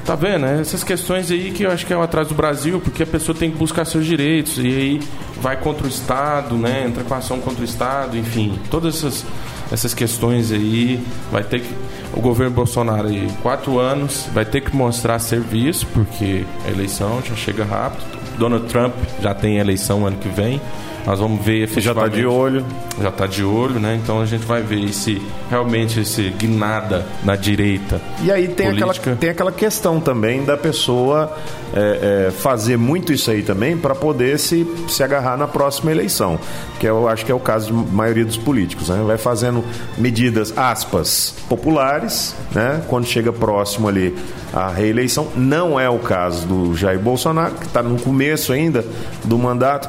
[0.06, 0.46] Tá vendo?
[0.46, 3.08] É essas questões aí que eu acho que é o atraso do Brasil, porque a
[3.08, 5.00] pessoa tem que buscar seus direitos e aí
[5.41, 6.86] vai contra o Estado, né?
[6.86, 9.26] Entra com ação contra o Estado, enfim, todas essas,
[9.72, 11.74] essas questões aí vai ter que
[12.13, 17.36] o governo Bolsonaro aí quatro anos vai ter que mostrar serviço porque a eleição já
[17.36, 20.62] chega rápido Donald Trump já tem eleição ano que vem.
[21.06, 22.65] Nós vamos ver Já está de olho.
[23.00, 24.00] já está de olho, né?
[24.02, 28.02] Então a gente vai ver se realmente esse guinada na direita.
[28.24, 29.15] E aí tem aquela, política.
[29.15, 31.32] tem aquela questão também da pessoa
[31.76, 36.39] é, é, fazer muito isso aí também para poder se, se agarrar na próxima eleição.
[36.80, 38.89] Que eu acho que é o caso de maioria dos políticos.
[38.89, 39.04] Né?
[39.06, 39.63] Vai fazendo
[40.00, 42.82] medidas, aspas, populares, né?
[42.88, 44.15] quando chega próximo ali
[44.52, 45.28] a reeleição.
[45.36, 48.84] Não é o caso do Jair Bolsonaro, que está no começo ainda
[49.24, 49.88] do mandato.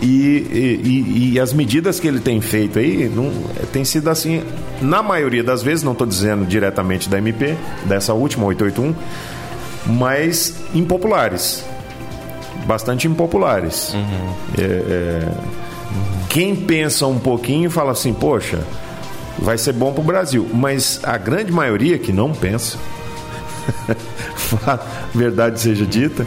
[0.00, 3.30] E, e- e- as medidas que ele tem feito aí não,
[3.72, 4.42] tem sido assim,
[4.80, 8.94] na maioria das vezes, não estou dizendo diretamente da MP, dessa última 881,
[9.86, 11.64] mas impopulares.
[12.66, 13.94] Bastante impopulares.
[14.58, 15.28] É, é,
[16.30, 18.60] quem pensa um pouquinho fala assim, poxa,
[19.38, 20.48] vai ser bom para o Brasil.
[20.54, 22.78] Mas a grande maioria que não pensa,
[25.14, 26.26] verdade seja dita,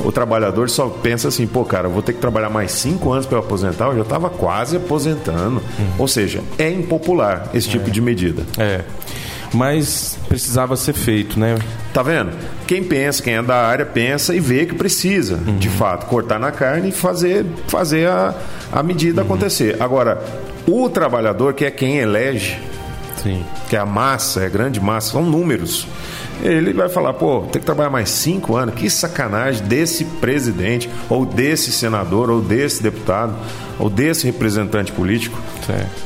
[0.00, 3.26] o trabalhador só pensa assim, pô, cara, eu vou ter que trabalhar mais cinco anos
[3.26, 5.62] para aposentar, eu já estava quase aposentando.
[5.98, 8.42] Ou seja, é impopular esse tipo de medida.
[8.58, 8.80] É.
[9.52, 11.56] Mas precisava ser feito, né?
[11.92, 12.32] Tá vendo?
[12.66, 16.50] Quem pensa, quem é da área, pensa e vê que precisa, de fato, cortar na
[16.50, 18.34] carne e fazer, fazer a,
[18.72, 19.76] a medida acontecer.
[19.80, 20.20] Agora,
[20.66, 22.58] o trabalhador, que é quem elege,
[23.22, 23.44] Sim.
[23.68, 25.86] que é a massa, é a grande massa, são números.
[26.42, 31.24] Ele vai falar, pô, tem que trabalhar mais cinco anos, que sacanagem desse presidente, ou
[31.24, 33.34] desse senador, ou desse deputado,
[33.78, 35.38] ou desse representante político.
[35.66, 36.02] Certo.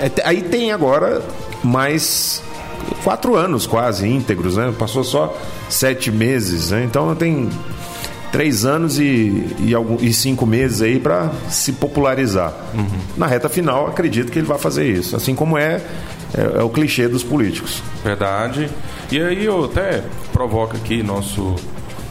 [0.00, 1.22] É, aí tem agora
[1.62, 2.42] mais
[3.04, 4.72] quatro anos quase íntegros, né?
[4.76, 5.36] Passou só
[5.68, 6.82] sete meses, né?
[6.84, 7.48] Então tem
[8.32, 12.54] três anos e, e, algum- e cinco meses aí para se popularizar.
[13.16, 15.80] Na reta final, acredito que ele vai fazer isso, assim como é,
[16.36, 17.82] é, é o clichê dos políticos.
[18.04, 18.68] Verdade.
[19.10, 21.54] E aí eu até provoco aqui nosso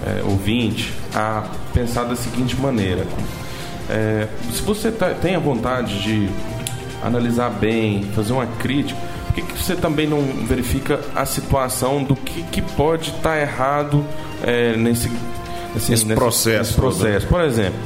[0.05, 3.05] é, ouvinte a pensar da seguinte maneira.
[3.89, 6.29] É, se você tá- tem a vontade de
[7.03, 12.15] analisar bem, fazer uma crítica, por que, que você também não verifica a situação do
[12.15, 14.05] que, que pode estar errado
[14.43, 15.09] é, nesse,
[15.75, 17.27] assim, Nesse processo nesse processo?
[17.27, 17.79] Por exemplo,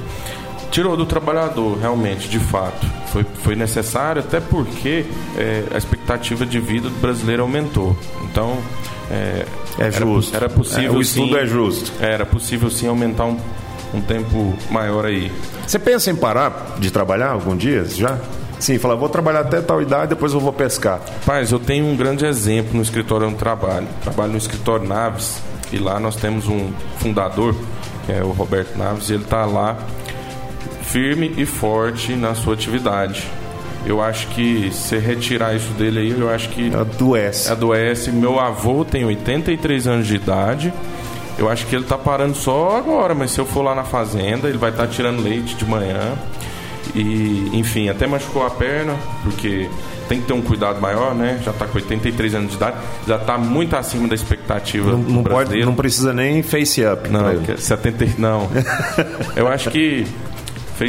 [0.72, 2.86] tirou do trabalhador, realmente, de fato.
[3.13, 5.06] Foi, foi necessário, até porque
[5.38, 7.95] é, a expectativa de vida do brasileiro aumentou.
[8.23, 8.58] Então,
[9.12, 9.45] é,
[9.78, 10.36] É era- justo.
[10.36, 11.91] Era, possível É, o estudo sim, é justo.
[12.02, 13.38] Era possível sim aumentar um,
[13.93, 15.32] um tempo maior aí.
[15.67, 18.17] Você pensa em parar de trabalhar algum dia já?
[18.60, 20.99] Sim, falar, vou trabalhar até tal idade, depois eu vou pescar.
[21.19, 23.88] Rapaz, eu tenho um grande exemplo no escritório onde trabalho.
[24.02, 25.39] Trabalho no escritório Naves
[25.71, 27.54] e lá nós temos um fundador,
[28.06, 29.78] que é o Roberto Naves, e ele está lá
[30.84, 33.24] firme e forte na sua atividade.
[33.86, 37.52] Eu acho que se retirar isso dele aí, eu acho que Adoece.
[37.52, 38.12] adoece.
[38.12, 40.74] Meu avô tem 83 anos de idade.
[41.38, 44.48] Eu acho que ele tá parando só agora, mas se eu for lá na fazenda,
[44.48, 46.13] ele vai estar tirando leite de manhã.
[46.96, 49.67] E, enfim, até machucou a perna, porque
[50.08, 51.39] tem que ter um cuidado maior, né?
[51.43, 55.12] Já tá com 83 anos de idade, já tá muito acima da expectativa Não, do
[55.12, 55.65] não pode, brasileiro.
[55.65, 57.10] não precisa nem face up.
[57.10, 57.46] Não, ele.
[57.46, 58.48] que é 70, e- não.
[59.36, 60.06] Eu acho que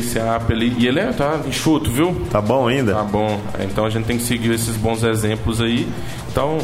[0.02, 2.14] face up ali, e ele é, tá enxuto, viu?
[2.30, 2.94] Tá bom ainda?
[2.94, 3.40] Tá bom.
[3.60, 5.88] Então a gente tem que seguir esses bons exemplos aí.
[6.30, 6.58] Então,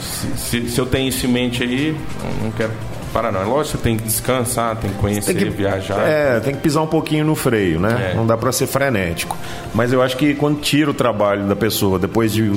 [0.00, 1.96] se, se- se eu tenho isso em mente aí,
[2.42, 2.72] não quero
[3.12, 3.40] parar não.
[3.42, 5.98] É lógico que você tem que descansar, tem que conhecer, Tem que, viajar.
[6.00, 8.10] É, tem que pisar um pouquinho no freio, né?
[8.12, 8.14] É.
[8.16, 9.36] Não dá pra ser frenético.
[9.72, 12.50] Mas eu acho que quando tira o trabalho da pessoa, depois de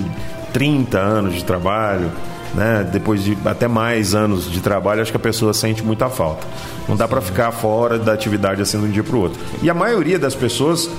[0.53, 2.11] 30 anos de trabalho,
[2.53, 2.87] né?
[2.91, 6.45] Depois de até mais anos de trabalho, acho que a pessoa sente muita falta.
[6.87, 9.39] Não dá pra ficar fora da atividade assim de um dia pro outro.
[9.61, 10.89] E a maioria das pessoas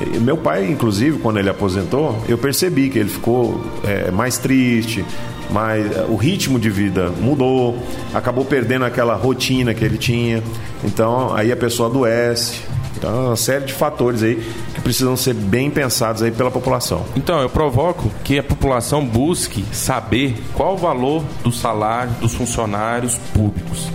[0.00, 5.04] eh, meu pai, inclusive, quando ele aposentou, eu percebi que ele ficou eh, mais triste,
[5.50, 7.78] mais, o ritmo de vida mudou,
[8.14, 10.42] acabou perdendo aquela rotina que ele tinha.
[10.84, 12.60] Então, aí a pessoa adoece.
[12.96, 14.36] Então, é uma série de fatores aí
[14.74, 17.04] que precisam ser bem pensados aí pela população.
[17.16, 23.16] Então, eu provoco que a população busque saber qual o valor do salário dos funcionários
[23.32, 23.88] públicos.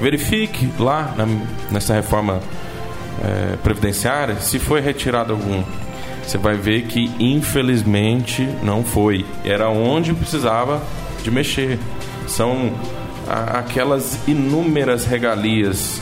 [0.00, 1.26] Verifique lá na-
[1.70, 2.40] nessa reforma
[3.24, 5.62] eh, previdenciária se foi retirado algum.
[6.26, 9.24] Você vai ver que, infelizmente, não foi.
[9.44, 10.82] Era onde precisava
[11.22, 11.78] de mexer.
[12.26, 12.72] São
[13.28, 16.00] a- aquelas inúmeras regalias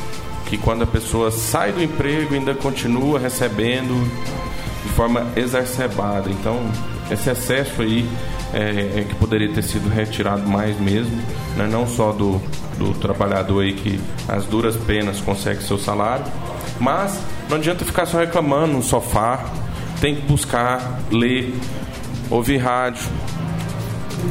[0.50, 3.94] que, quando a pessoa sai do emprego, ainda continua recebendo
[4.82, 6.28] de forma exacerbada.
[6.28, 6.60] Então,
[7.08, 8.04] esse excesso aí
[8.52, 11.16] é, é que poderia ter sido retirado mais mesmo,
[11.56, 11.68] né?
[11.70, 12.42] não só do,
[12.76, 16.24] do trabalhador aí que as duras penas consegue seu salário,
[16.80, 19.44] mas não adianta ficar só reclamando no sofá,
[20.00, 21.54] tem que buscar, ler,
[22.28, 23.08] ouvir rádio,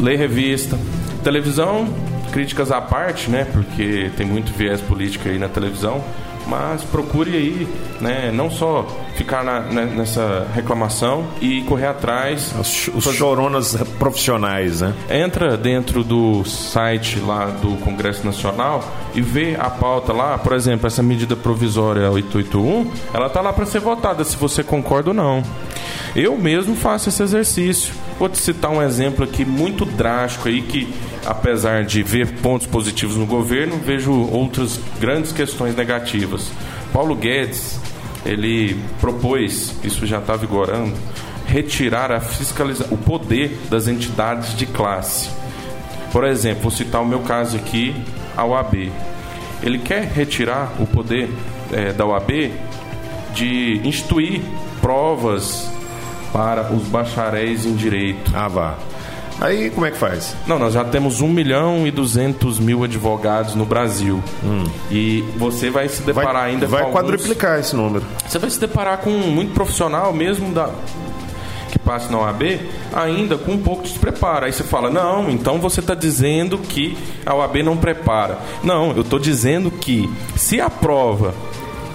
[0.01, 0.77] ler revista,
[1.23, 1.88] televisão,
[2.30, 3.45] críticas à parte, né?
[3.51, 6.03] Porque tem muito viés político aí na televisão,
[6.49, 7.67] mas procure aí,
[8.01, 12.53] né, não só ficar na, né, nessa reclamação e correr atrás.
[12.59, 14.93] Os, os choronas profissionais, né?
[15.09, 20.88] Entra dentro do site lá do Congresso Nacional e vê a pauta lá, por exemplo,
[20.88, 25.43] essa medida provisória 881, ela está lá para ser votada, se você concorda ou não.
[26.16, 27.93] Eu mesmo faço esse exercício.
[28.18, 30.88] Vou te citar um exemplo aqui muito drástico aí que
[31.26, 36.51] apesar de ver pontos positivos no governo, vejo outras grandes questões negativas.
[36.91, 37.80] Paulo Guedes,
[38.26, 40.93] ele propôs, isso já está vigorando,
[41.45, 45.30] retirar a fiscalização, o poder das entidades de classe.
[46.12, 47.95] Por exemplo, vou citar o meu caso aqui,
[48.36, 48.91] a OAB.
[49.62, 51.30] Ele quer retirar o poder
[51.72, 52.51] é, da OAB
[53.34, 54.41] de instituir
[54.82, 55.72] provas
[56.32, 58.32] para os bacharéis em direito.
[58.36, 58.75] Ah, vá.
[59.41, 60.36] Aí como é que faz?
[60.45, 64.21] Não, nós já temos 1 milhão e 200 mil advogados no Brasil.
[64.43, 64.65] Hum.
[64.91, 66.91] E você vai se deparar vai, ainda vai com.
[66.91, 67.67] Vai quadruplicar alguns...
[67.67, 68.05] esse número.
[68.27, 70.69] Você vai se deparar com muito profissional mesmo da,
[71.69, 72.59] que passe na OAB,
[72.93, 74.45] ainda com um pouco de despreparo.
[74.45, 78.39] Aí você fala, não, então você está dizendo que a OAB não prepara.
[78.63, 81.34] Não, eu estou dizendo que se a prova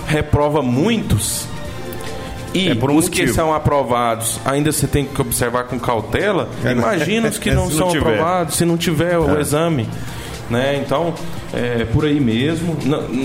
[0.07, 1.47] reprova muitos,
[2.55, 3.11] e é um os motivo.
[3.11, 6.49] que são aprovados, ainda você tem que observar com cautela.
[6.71, 9.41] Imagina os que não, são aprovados, se não tiver o é.
[9.41, 9.89] exame.
[10.49, 10.83] Né?
[10.85, 11.15] Então,
[11.53, 12.77] é por aí mesmo.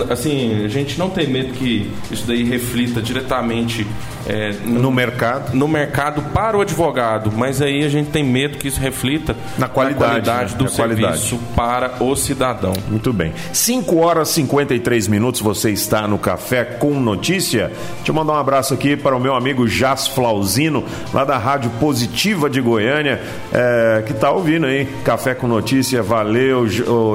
[0.09, 3.85] assim, a gente não tem medo que isso daí reflita diretamente
[4.29, 5.55] é, no, no, mercado.
[5.55, 9.67] No mercado para o advogado, mas aí a gente tem medo que isso reflita na
[9.67, 10.57] qualidade, na qualidade né?
[10.59, 11.55] do na serviço qualidade.
[11.55, 12.73] para o cidadão.
[12.87, 13.33] Muito bem.
[13.51, 17.71] 5 horas e 53 minutos, você está no Café com Notícia.
[17.97, 21.71] Deixa eu mandar um abraço aqui para o meu amigo Jas Flauzino, lá da Rádio
[21.79, 23.19] Positiva de Goiânia,
[23.51, 24.85] é, que está ouvindo aí.
[25.03, 26.67] Café com Notícia, valeu,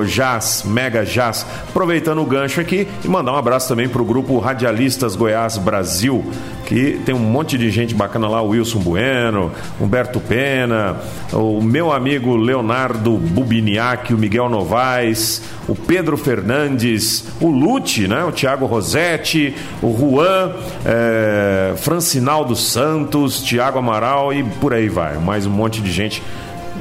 [0.04, 1.46] Jas, Mega Jas.
[1.68, 6.24] Aproveitando o gancho aqui e mandar um abraço também para o grupo Radialistas Goiás Brasil,
[6.64, 10.96] que tem um monte de gente bacana lá, o Wilson Bueno, Humberto Pena,
[11.32, 18.24] o meu amigo Leonardo Bubiniak, o Miguel Novaes, o Pedro Fernandes, o Lute, né?
[18.24, 20.52] o Tiago Rosetti, o Juan,
[20.84, 25.18] é, Francinaldo Santos, Tiago Amaral e por aí vai.
[25.18, 26.22] Mais um monte de gente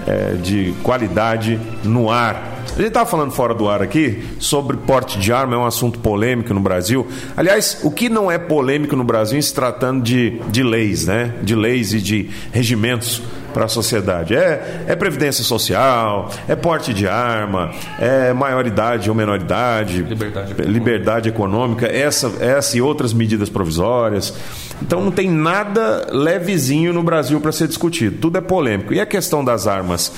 [0.07, 2.52] é, de qualidade no ar.
[2.71, 5.99] A gente estava falando fora do ar aqui sobre porte de arma, é um assunto
[5.99, 7.07] polêmico no Brasil.
[7.37, 11.33] Aliás, o que não é polêmico no Brasil em se tratando de, de leis, né?
[11.43, 13.21] De leis e de regimentos
[13.53, 14.35] para a sociedade.
[14.35, 21.29] É, é previdência social, é porte de arma, é maioridade ou menoridade, liberdade econômica, liberdade
[21.29, 24.33] econômica essa, essa e outras medidas provisórias.
[24.81, 28.17] Então não tem nada levezinho no Brasil para ser discutido.
[28.17, 28.93] Tudo é polêmico.
[28.93, 30.11] E a questão das armas?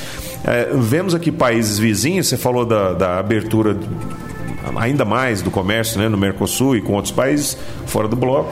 [0.44, 3.78] É, vemos aqui países vizinhos, você falou da, da abertura
[4.76, 8.52] ainda mais do comércio né, no Mercosul e com outros países fora do bloco.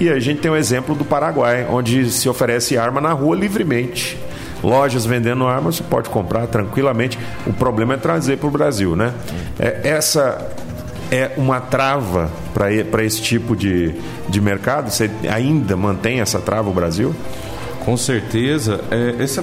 [0.00, 3.36] E a gente tem o um exemplo do Paraguai, onde se oferece arma na rua
[3.36, 4.16] livremente.
[4.62, 7.18] Lojas vendendo armas, você pode comprar tranquilamente.
[7.46, 9.12] O problema é trazer para o Brasil, né?
[9.58, 10.50] É, essa
[11.10, 13.94] é uma trava para esse tipo de,
[14.28, 14.90] de mercado?
[14.90, 17.14] Você ainda mantém essa trava o Brasil?
[17.84, 18.80] Com certeza.
[18.90, 19.42] É, esse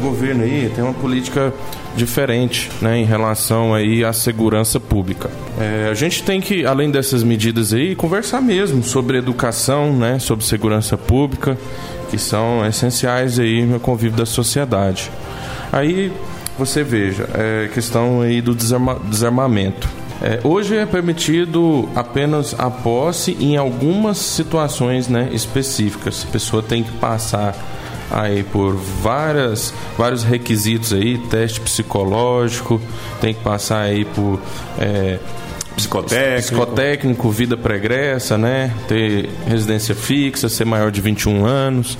[0.00, 1.52] governo aí tem uma política
[1.96, 5.30] diferente né, em relação aí à segurança pública.
[5.58, 10.44] É, a gente tem que, além dessas medidas aí, conversar mesmo sobre educação, né, sobre
[10.44, 11.58] segurança pública,
[12.10, 15.10] que são essenciais aí no convívio da sociedade.
[15.72, 16.12] Aí
[16.58, 19.99] você veja, é questão aí do desarma, desarmamento.
[20.22, 26.26] É, hoje é permitido apenas a posse em algumas situações né, específicas.
[26.28, 27.56] A pessoa tem que passar
[28.10, 32.80] aí por várias, vários requisitos aí, teste psicológico,
[33.20, 34.40] tem que passar aí por
[34.78, 35.18] é,
[35.76, 36.42] psicotécnico.
[36.42, 38.74] psicotécnico, vida pregressa, né?
[38.88, 41.96] Ter residência fixa, ser maior de 21 anos,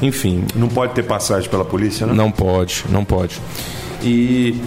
[0.00, 0.44] enfim.
[0.54, 2.14] Não pode ter passagem pela polícia, né?
[2.14, 3.38] Não pode, não pode.
[4.02, 4.60] E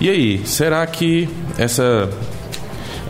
[0.00, 1.28] e aí, será que
[1.58, 2.08] essa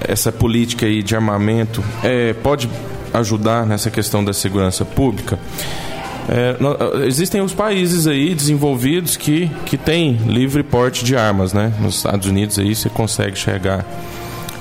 [0.06, 2.68] essa política aí de armamento é, pode
[3.12, 5.38] ajudar nessa questão da segurança pública?
[6.28, 6.56] É,
[7.06, 11.72] existem os países aí desenvolvidos que, que têm livre porte de armas, né?
[11.80, 13.84] Nos Estados Unidos aí você consegue chegar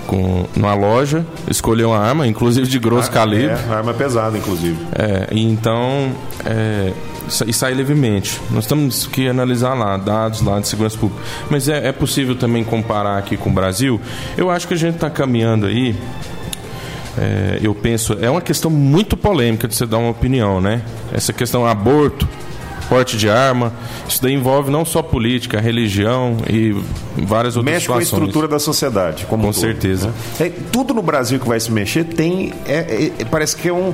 [0.07, 3.47] com numa loja, escolher uma arma, inclusive de grosso ah, calibre.
[3.47, 4.77] É, arma pesada, inclusive.
[4.93, 6.11] É, e então
[6.45, 6.93] é,
[7.45, 8.39] e sair livremente.
[8.51, 11.21] Nós temos que analisar lá dados lá de segurança pública.
[11.49, 13.99] Mas é, é possível também comparar aqui com o Brasil.
[14.37, 15.95] Eu acho que a gente está caminhando aí
[17.17, 20.81] é, eu penso, é uma questão muito polêmica de você dar uma opinião, né?
[21.13, 22.27] Essa questão aborto,
[22.89, 23.71] porte de arma.
[24.07, 26.75] Isso daí envolve não só política, religião e
[27.17, 28.27] várias outras Mexe com a situações.
[28.27, 30.07] estrutura da sociedade, como Com um todo, certeza.
[30.39, 30.47] né?
[30.47, 32.53] É, tudo no Brasil que vai se mexer tem.
[32.67, 33.93] é- é- parece que é um.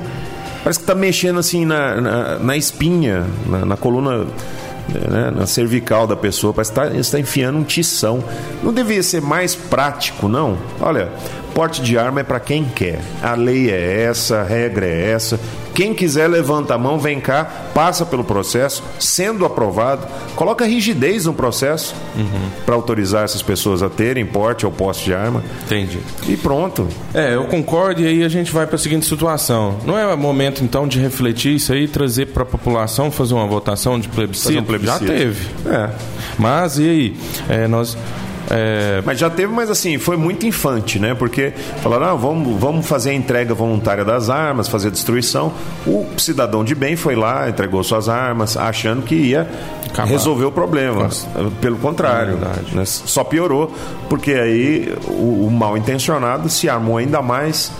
[0.62, 4.26] Parece que tá mexendo assim na, na, na espinha, na, na coluna.
[4.88, 8.22] né, na cervical da pessoa, parece que tá, está enfiando um tição.
[8.64, 10.58] Não deveria ser mais prático, não?
[10.80, 11.08] Olha,
[11.54, 13.00] porte de arma é para quem quer.
[13.22, 15.38] A lei é essa, a regra é essa.
[15.74, 17.44] Quem quiser levanta a mão, vem cá,
[17.74, 20.06] passa pelo processo, sendo aprovado,
[20.36, 21.94] coloca rigidez no processo
[22.64, 25.98] para autorizar essas pessoas a terem porte ou posse de arma Entendi.
[26.28, 26.86] e pronto.
[27.14, 29.78] É, eu concordo e aí a gente vai para a seguinte situação.
[29.84, 33.98] Não é momento então de refletir isso aí, trazer para a população, fazer uma votação
[33.98, 34.58] de plebiscito?
[34.58, 35.06] Um plebiscito.
[35.06, 35.48] Já teve.
[35.66, 35.90] É.
[36.38, 37.16] Mas e aí?
[37.48, 37.96] É, nós
[38.52, 41.14] é, Mas já teve, mas assim, foi muito infante, né?
[41.14, 45.52] Porque falaram, ah, vamos, vamos fazer a entrega voluntária das armas, fazer a destruição.
[45.86, 49.48] O cidadão de bem foi lá, entregou suas armas, achando que ia
[49.88, 50.08] Acabar.
[50.08, 51.08] resolver o problema.
[51.60, 52.76] Pelo contrário, Verdade.
[52.76, 52.84] né?
[52.84, 53.74] só piorou,
[54.08, 57.72] porque aí o, o mal intencionado se armou ainda mais.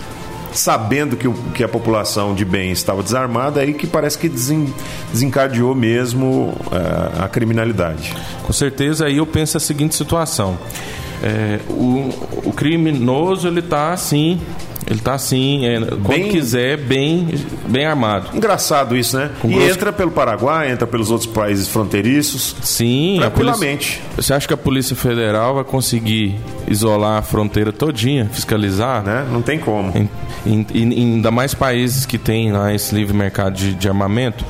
[0.52, 4.72] Sabendo que, o- que a população de bem estava desarmada, aí que parece que desen-
[5.12, 8.14] desencadeou mesmo eh, a criminalidade.
[8.42, 10.58] Com certeza, aí eu penso a seguinte situação.
[11.22, 12.10] É, o,
[12.44, 14.40] o criminoso, ele tá assim,
[14.90, 17.28] ele tá assim, é, quando Bem- quiser, bem,
[17.68, 18.36] bem armado.
[18.36, 19.30] Engraçado isso, né?
[19.40, 22.56] Com e grosso- entra pelo Paraguai, entra pelos outros países fronteiriços.
[22.62, 24.02] Sim, a polícia, Tranquilamente.
[24.16, 29.04] você acha que a Polícia Federal vai conseguir isolar a fronteira todinha, fiscalizar?
[29.04, 29.24] Né?
[29.30, 29.92] Não tem como.
[29.96, 30.08] Em,
[30.44, 34.44] em- em- ainda mais países que têm lá esse livre mercado de, de armamento.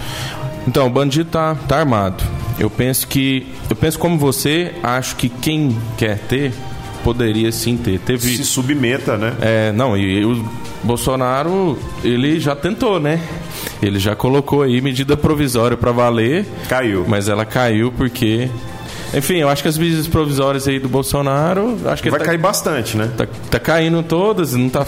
[0.66, 2.24] Então, o bandido tá, tá armado.
[2.58, 3.46] Eu penso que.
[3.68, 6.52] Eu penso como você, acho que quem quer ter,
[7.02, 7.98] poderia sim ter.
[8.00, 8.36] Teve.
[8.36, 9.34] Se submeta, né?
[9.40, 10.44] É, não, e o
[10.82, 13.20] Bolsonaro, ele já tentou, né?
[13.82, 17.04] Ele já colocou aí medida provisória para valer, Caiu.
[17.08, 18.48] mas ela caiu porque.
[19.14, 22.38] Enfim, eu acho que as medidas provisórias aí do Bolsonaro, acho que Vai tá, cair
[22.38, 23.10] bastante, né?
[23.16, 24.86] tá, tá caindo todas, não tá.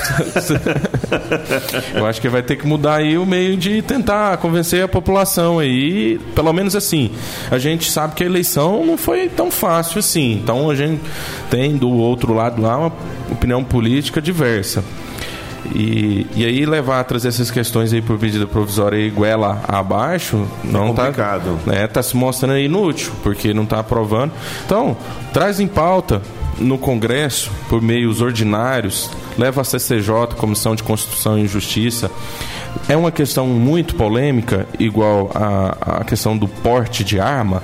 [1.95, 5.59] eu acho que vai ter que mudar aí o meio de tentar convencer a população
[5.59, 7.11] aí, pelo menos assim.
[7.51, 10.33] A gente sabe que a eleição não foi tão fácil assim.
[10.33, 11.03] Então a gente
[11.51, 12.93] tem do outro lado lá uma
[13.31, 14.83] opinião política diversa.
[15.75, 20.47] E, e aí levar a trazer essas questões aí por medida provisória e goela abaixo
[20.63, 21.59] não tá complicado.
[21.65, 24.33] né, tá se mostrando inútil, porque não está aprovando.
[24.65, 24.97] Então,
[25.33, 26.21] traz em pauta
[26.59, 32.11] no Congresso, por meios ordinários, leva a CCJ, Comissão de Constituição e Justiça.
[32.89, 37.63] É uma questão muito polêmica, igual a, a questão do porte de arma.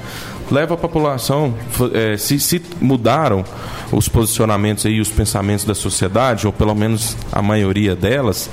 [0.51, 1.55] Leva a população,
[1.95, 3.45] eh, se, se mudaram
[3.93, 8.51] os posicionamentos e os pensamentos da sociedade, ou pelo menos a maioria delas,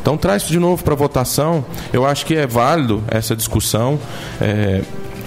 [0.00, 1.64] então traz de novo para votação.
[1.92, 4.00] Eu acho que é válido essa discussão,
[4.40, 4.82] é,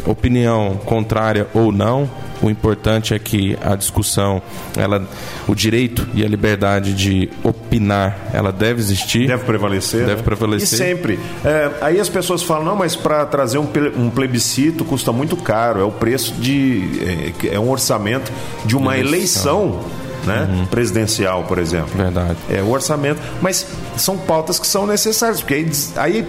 [0.06, 2.10] opinião contrária ou não.
[2.42, 4.42] O importante é que a discussão,
[4.78, 5.08] ela,
[5.48, 9.28] o direito e a liberdade de opinar, ela deve existir.
[9.28, 10.02] Deve prevalecer.
[10.02, 10.24] Deve né?
[10.24, 10.74] prevalecer.
[10.74, 11.20] E sempre.
[11.44, 15.80] É, aí as pessoas falam, não, mas para trazer um, um plebiscito custa muito caro.
[15.80, 17.34] É o preço de.
[17.44, 18.32] É, é um orçamento
[18.66, 19.80] de uma eleição.
[20.26, 20.68] né?
[20.70, 21.92] Presidencial, por exemplo.
[21.96, 22.38] Verdade.
[22.50, 23.22] É o orçamento.
[23.42, 26.28] Mas são pautas que são necessárias, porque aí, aí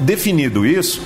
[0.00, 1.02] definido isso,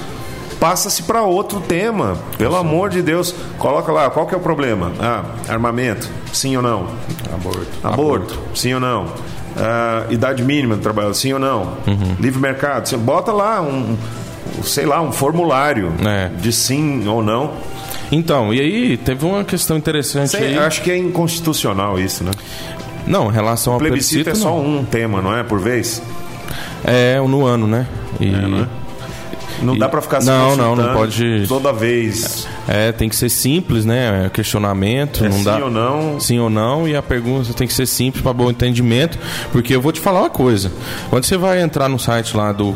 [0.61, 2.17] passa-se para outro tema.
[2.39, 4.93] Pelo amor de Deus, coloca lá, qual que é o problema?
[5.01, 6.87] Ah, armamento, sim ou não?
[7.33, 7.67] Aborto.
[7.83, 9.07] Aborto, sim ou não?
[9.57, 11.75] Ah, idade mínima do trabalho, sim ou não?
[12.21, 12.99] Livre mercado, sim.
[12.99, 13.97] bota lá um,
[14.63, 16.29] sei lá, um formulário É.
[16.29, 17.53] de sim ou não.
[18.13, 20.59] Então, e aí teve uma questão interessante Sei, aí.
[20.59, 22.31] acho que é inconstitucional isso, né?
[23.07, 24.79] Não, em relação ao Plebiscito, plebiscito, é só não.
[24.81, 25.43] um tema, não é?
[25.43, 26.03] Por vez?
[26.85, 27.87] É, no ano, né?
[28.21, 28.67] E, Não
[29.63, 32.47] E- dá pra ficar se Não, não, não pode- Toda vez.
[32.69, 34.31] É, tem que ser simples, né?
[34.33, 35.59] Questionamento, É não sim dá.
[35.59, 36.21] ou não?
[36.21, 39.19] Sim ou não, e a pergunta tem que ser simples para bom entendimento,
[39.53, 40.71] porque eu vou te falar uma coisa.
[41.11, 42.75] Quando você vai entrar no site lá do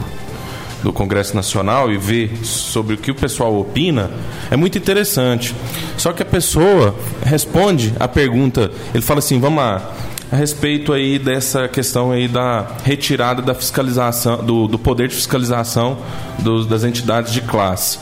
[0.83, 4.11] do Congresso Nacional e ver sobre o que o pessoal opina,
[4.51, 5.55] é muito interessante.
[5.99, 9.93] Só que a pessoa responde a pergunta, ele fala assim, vamos lá,
[10.33, 15.99] a respeito aí dessa questão aí da retirada da fiscalização, do, do poder de fiscalização
[16.39, 17.99] dos- das entidades de classe.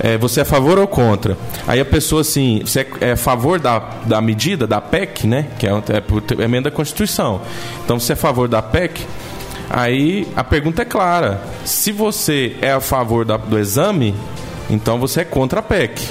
[0.00, 1.36] É, você é a favor ou contra?
[1.66, 5.46] Aí a pessoa assim, você é, é a favor da, da medida, da PEC, né?
[5.58, 7.40] Que é, é ter- emenda da Constituição.
[7.84, 9.06] Então você é a favor da PEC?
[9.70, 11.42] Aí a pergunta é clara.
[11.64, 14.14] Se você é a favor da- do exame,
[14.68, 16.02] então você é contra a PEC.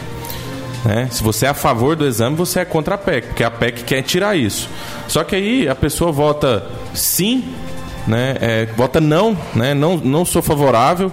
[0.86, 1.08] Né?
[1.12, 3.84] Se você é a favor do exame, você é contra a PEC, porque a PEC
[3.84, 4.70] quer tirar isso.
[5.08, 7.54] Só que aí a pessoa vota sim,
[8.08, 8.36] né?
[8.42, 9.74] É, vota não, né?
[9.74, 11.12] não, não sou favorável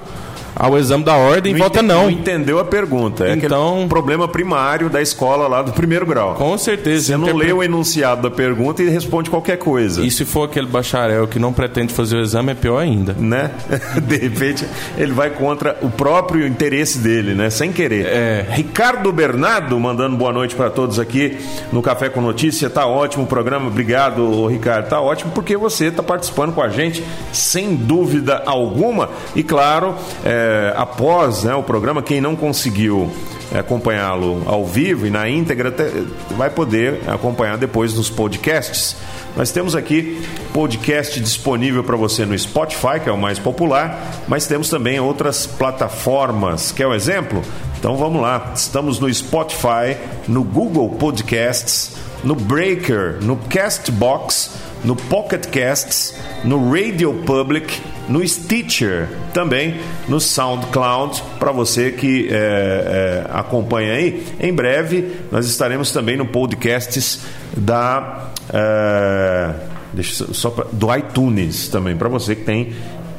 [0.58, 2.10] ao exame da ordem, Não volta ente- não.
[2.10, 3.26] entendeu a pergunta.
[3.28, 6.34] É Então- problema primário da escola lá do primeiro grau.
[6.34, 7.06] Com certeza.
[7.06, 10.02] Você não lê o enunciado da pergunta e responde qualquer coisa.
[10.04, 13.14] E se for aquele bacharel que não pretende fazer o exame, é pior ainda.
[13.18, 13.50] Né?
[14.02, 17.50] De repente, ele vai contra o próprio interesse dele, né?
[17.50, 18.06] Sem querer.
[18.06, 18.46] É.
[18.50, 21.36] Ricardo Bernardo mandando boa noite para todos aqui
[21.72, 22.68] no Café com Notícia.
[22.68, 23.68] Tá ótimo o programa.
[23.68, 24.88] Obrigado, Ricardo.
[24.88, 29.10] Tá ótimo porque você está participando com a gente, sem dúvida alguma.
[29.36, 29.94] E claro,
[30.24, 33.10] é, após né, o programa, quem não conseguiu
[33.52, 38.96] é, acompanhá-lo ao vivo e na íntegra te- vai poder acompanhar depois nos podcasts.
[39.36, 40.20] Nós temos aqui
[40.52, 45.46] podcast disponível para você no Spotify, que é o mais popular, mas temos também outras
[45.46, 46.72] plataformas.
[46.72, 47.42] Quer um exemplo?
[47.78, 48.52] Então vamos lá.
[48.54, 49.96] Estamos no Spotify,
[50.26, 51.92] no Google Podcasts,
[52.24, 54.50] no Breaker, no Castbox,
[54.84, 56.14] no Pocket Casts,
[56.44, 59.76] no Radio Public, no Stitcher, também
[60.08, 64.26] no SoundCloud, para você que é, é, acompanha aí.
[64.40, 67.20] Em breve nós estaremos também no podcasts
[67.56, 69.54] da é,
[69.92, 72.72] deixa só pra, do iTunes também para você que tem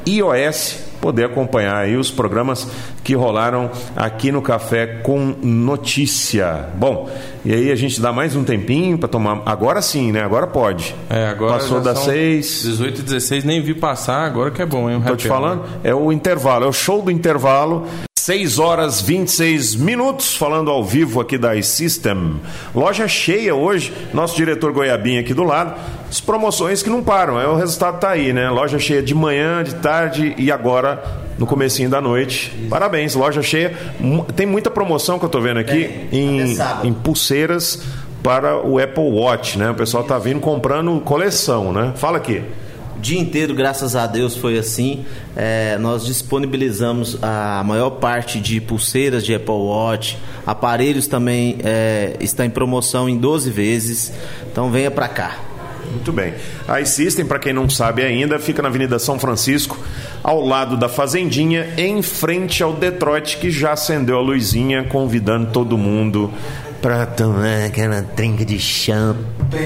[0.06, 2.68] iOS poder acompanhar aí os programas
[3.02, 6.68] que rolaram aqui no Café com Notícia.
[6.74, 7.10] Bom,
[7.44, 9.42] e aí a gente dá mais um tempinho para tomar.
[9.46, 10.22] Agora sim, né?
[10.22, 10.94] Agora pode.
[11.08, 12.62] É, agora Passou das seis.
[12.62, 15.02] 18 e 16, nem vi passar, agora que é bom, hein?
[15.06, 17.86] Tô te falando, é o intervalo, é o show do intervalo.
[18.20, 22.38] 6 horas 26 minutos, falando ao vivo aqui da iSystem.
[22.74, 25.74] Loja cheia hoje, nosso diretor Goiabinha aqui do lado.
[26.06, 28.50] As promoções que não param, é, o resultado tá aí, né?
[28.50, 31.02] Loja cheia de manhã, de tarde e agora
[31.38, 32.52] no comecinho da noite.
[32.68, 33.74] Parabéns, loja cheia.
[34.36, 37.82] Tem muita promoção que eu tô vendo aqui em, em pulseiras
[38.22, 39.70] para o Apple Watch, né?
[39.70, 41.94] O pessoal tá vindo comprando coleção, né?
[41.96, 42.42] Fala aqui.
[43.00, 45.06] Dia inteiro, graças a Deus, foi assim.
[45.34, 50.18] É, nós disponibilizamos a maior parte de pulseiras de Apple Watch.
[50.46, 54.12] Aparelhos também é, está em promoção em 12 vezes.
[54.50, 55.38] Então venha pra cá.
[55.90, 56.34] Muito bem.
[56.68, 59.78] A iSystem, para quem não sabe ainda, fica na Avenida São Francisco,
[60.22, 65.78] ao lado da Fazendinha, em frente ao Detroit, que já acendeu a luzinha, convidando todo
[65.78, 66.30] mundo
[66.82, 69.64] para tomar aquela trinca de champanhe.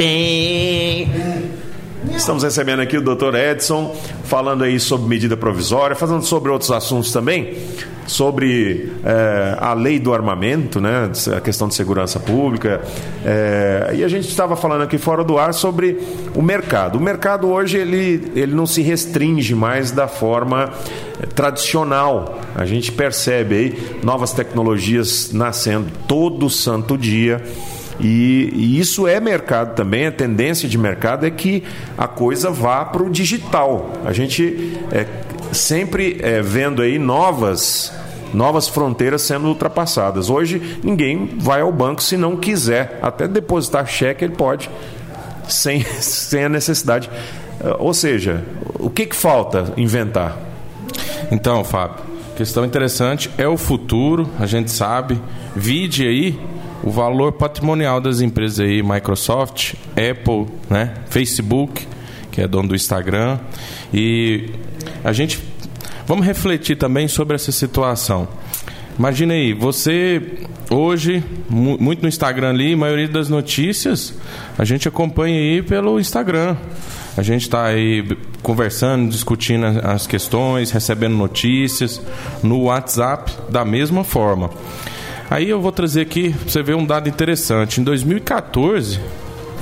[2.13, 3.35] Estamos recebendo aqui o Dr.
[3.35, 7.57] Edson, falando aí sobre medida provisória, falando sobre outros assuntos também,
[8.07, 12.83] sobre eh, a lei do armamento, né, a questão de segurança pública.
[13.25, 15.99] eh, e a gente estava falando aqui fora do ar sobre
[16.35, 16.99] o mercado.
[16.99, 20.71] O mercado hoje ele, ele não se restringe mais da forma
[21.21, 22.39] eh, tradicional.
[22.55, 27.43] A gente percebe aí novas tecnologias nascendo todo santo dia.
[28.01, 31.63] E, e isso é mercado também, a tendência de mercado é que
[31.97, 33.93] a coisa vá para o digital.
[34.05, 35.07] A gente é
[35.53, 37.93] sempre é, vendo aí novas,
[38.33, 40.29] novas fronteiras sendo ultrapassadas.
[40.29, 42.99] Hoje ninguém vai ao banco se não quiser.
[43.01, 44.69] Até depositar cheque ele pode,
[45.49, 47.09] sem, sem a necessidade.
[47.61, 48.45] Eh, Ou seja,
[48.79, 50.37] o que, que falta inventar?
[51.31, 52.05] Então, Fábio,
[52.37, 55.21] questão interessante é o futuro, a gente sabe.
[55.55, 56.41] Vide aí
[56.85, 61.87] o valor patrimonial das empresas aí, Microsoft, Apple, né, Facebook,
[62.31, 63.39] que é dono do Instagram,
[63.93, 64.51] e
[65.03, 65.41] a gente
[66.07, 68.29] vamos refletir também sobre essa situação.
[68.99, 70.21] Imagina aí, você
[70.71, 74.15] hoje, mu- muito no Instagram ali, a maioria das notícias
[74.59, 76.57] a gente acompanha aí pelo Instagram.
[77.17, 78.05] A gente está aí
[78.43, 82.01] conversando, discutindo as questões, recebendo notícias
[82.43, 84.51] no WhatsApp da mesma forma.
[85.31, 87.81] Aí eu vou trazer aqui para você ver um dado interessante.
[87.81, 89.01] Em 2014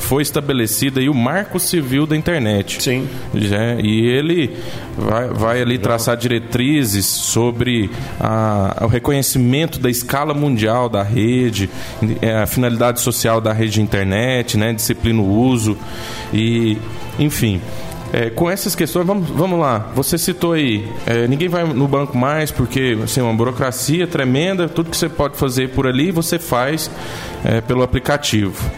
[0.00, 2.82] foi estabelecido aí o Marco Civil da Internet.
[2.82, 3.08] Sim.
[3.34, 4.50] Já- e ele
[4.98, 7.88] vai, vai ali traçar diretrizes sobre
[8.18, 11.70] a- o reconhecimento da escala mundial da rede,
[12.20, 15.78] eh, a finalidade social da rede de internet, né, disciplina o uso
[16.34, 16.76] e,
[17.18, 17.60] enfim.
[18.12, 19.90] É, com essas questões, vamos, vamos lá.
[19.94, 24.90] Você citou aí, é, ninguém vai no banco mais porque assim, uma burocracia tremenda, tudo
[24.90, 26.90] que você pode fazer por ali você faz
[27.42, 28.70] é, pelo aplicativo.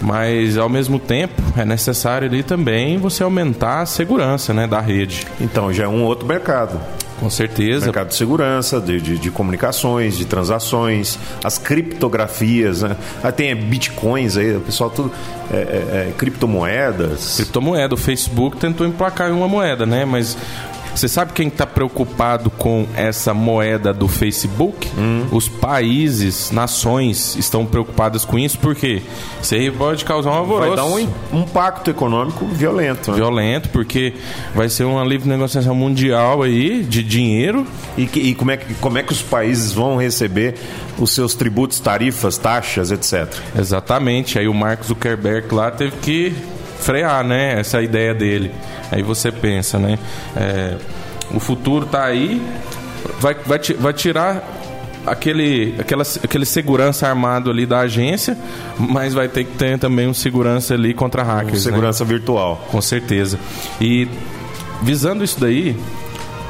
[0.00, 5.26] Mas ao mesmo tempo é necessário ali também você aumentar a segurança né, da rede.
[5.38, 6.80] Então já é um outro mercado.
[7.20, 7.84] Com certeza.
[7.84, 12.96] Mercado de segurança, de, de, de comunicações, de transações, as criptografias, né?
[13.36, 15.12] Tem bitcoins aí, o pessoal tudo.
[15.52, 17.36] É, é, é, criptomoedas.
[17.36, 20.04] Criptomoeda, o Facebook tentou emplacar em uma moeda, né?
[20.04, 20.38] Mas
[20.94, 24.88] Você sabe quem está preocupado com essa moeda do Facebook?
[25.32, 29.02] Os países, nações estão preocupadas com isso porque
[29.42, 33.10] isso aí pode causar um alvoroço Vai dar um im- um impacto econômico violento.
[33.10, 33.16] né?
[33.16, 34.14] violento, porque
[34.54, 37.66] vai ser uma livre negociação mundial aí de dinheiro.
[37.96, 40.54] E, que- e como, é que, como é que os países vão receber
[40.98, 43.32] os seus tributos, tarifas, taxas, etc.
[43.58, 44.38] Exatamente.
[44.38, 46.34] Aí o Mark Zuckerberg lá teve que
[46.80, 47.60] frear, né?
[47.60, 48.50] Essa ideia dele.
[48.90, 49.98] Aí você pensa, né?
[50.36, 50.76] é,
[51.32, 52.42] o futuro tá aí,
[53.20, 54.42] vai, vai, vai tirar
[55.06, 58.36] aquele, aquela, aquele segurança armado ali da agência,
[58.78, 61.64] mas vai ter que ter também um segurança ali contra hackers.
[61.64, 61.70] né?
[61.70, 62.66] Segurança virtual.
[62.70, 63.38] Com certeza.
[63.80, 64.08] E
[64.82, 65.76] visando isso daí,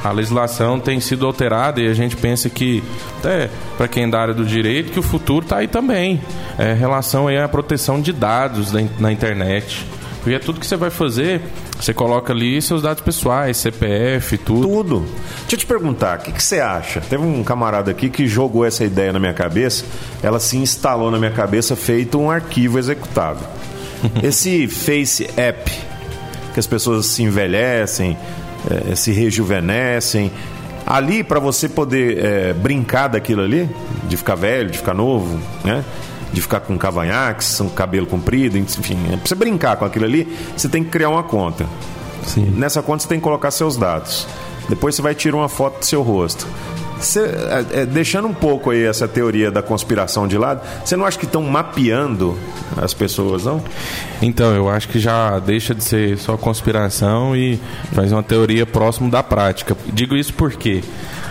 [0.03, 2.83] a legislação tem sido alterada e a gente pensa que,
[3.19, 6.21] até para quem é da área do direito, que o futuro está aí também.
[6.59, 9.87] É, relação aí à proteção de dados na internet.
[10.23, 11.41] Porque é tudo que você vai fazer,
[11.79, 14.69] você coloca ali seus dados pessoais, CPF, tudo.
[14.69, 15.01] Tudo.
[15.41, 17.01] Deixa eu te perguntar, o que, que você acha?
[17.01, 19.85] Teve um camarada aqui que jogou essa ideia na minha cabeça,
[20.23, 23.47] ela se instalou na minha cabeça feito um arquivo executável.
[24.23, 25.71] Esse Face App,
[26.53, 28.17] que as pessoas se envelhecem,
[28.71, 30.31] eh, se rejuvenescem,
[30.87, 33.71] ali para você poder eh, brincar daquilo ali,
[34.09, 35.85] de ficar velho, de ficar novo, né?
[36.33, 40.69] De ficar com cavanhaques, um cabelo comprido, enfim, pra você brincar com aquilo ali, você
[40.69, 41.67] tem que criar uma conta.
[42.25, 42.47] Sim.
[42.57, 44.27] Nessa conta você tem que colocar seus dados.
[44.69, 46.47] Depois você vai tirar uma foto do seu rosto.
[47.01, 51.07] Você, é, é, deixando um pouco aí essa teoria da conspiração de lado, você não
[51.07, 52.37] acha que estão mapeando
[52.77, 53.63] as pessoas, não?
[54.21, 57.59] Então, eu acho que já deixa de ser só conspiração e
[57.93, 59.77] faz uma teoria próximo da prática.
[59.93, 60.83] Digo isso porque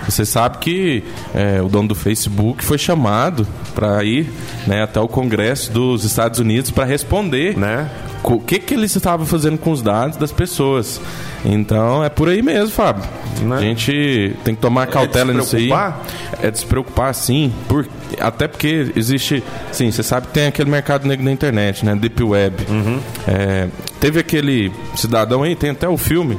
[0.08, 1.04] você sabe que
[1.36, 4.28] é, o dono do Facebook foi chamado para ir
[4.66, 7.90] né, até o Congresso dos Estados Unidos para responder Né?
[8.24, 11.00] O que, que eles estavam fazendo com os dados das pessoas.
[11.46, 13.04] Então é por aí mesmo, Fábio.
[13.42, 13.56] Né?
[13.58, 15.96] A gente tem que tomar cautela de se nisso aí.
[16.44, 17.52] É de se preocupar, sim.
[17.68, 17.88] Por,
[18.20, 19.42] até porque existe.
[19.72, 21.96] Sim, você sabe que tem aquele mercado negro na internet, né?
[21.96, 22.66] Deep Web.
[22.70, 23.00] Uhum.
[23.28, 23.68] É,
[24.00, 26.38] teve aquele cidadão aí, tem até o filme.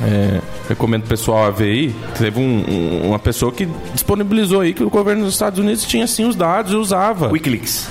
[0.00, 1.94] É, recomendo o pessoal a ver aí.
[2.16, 6.06] Teve um- um- uma pessoa que disponibilizou aí que o governo dos Estados Unidos tinha
[6.06, 7.28] sim os dados e usava.
[7.32, 7.88] Wikileaks.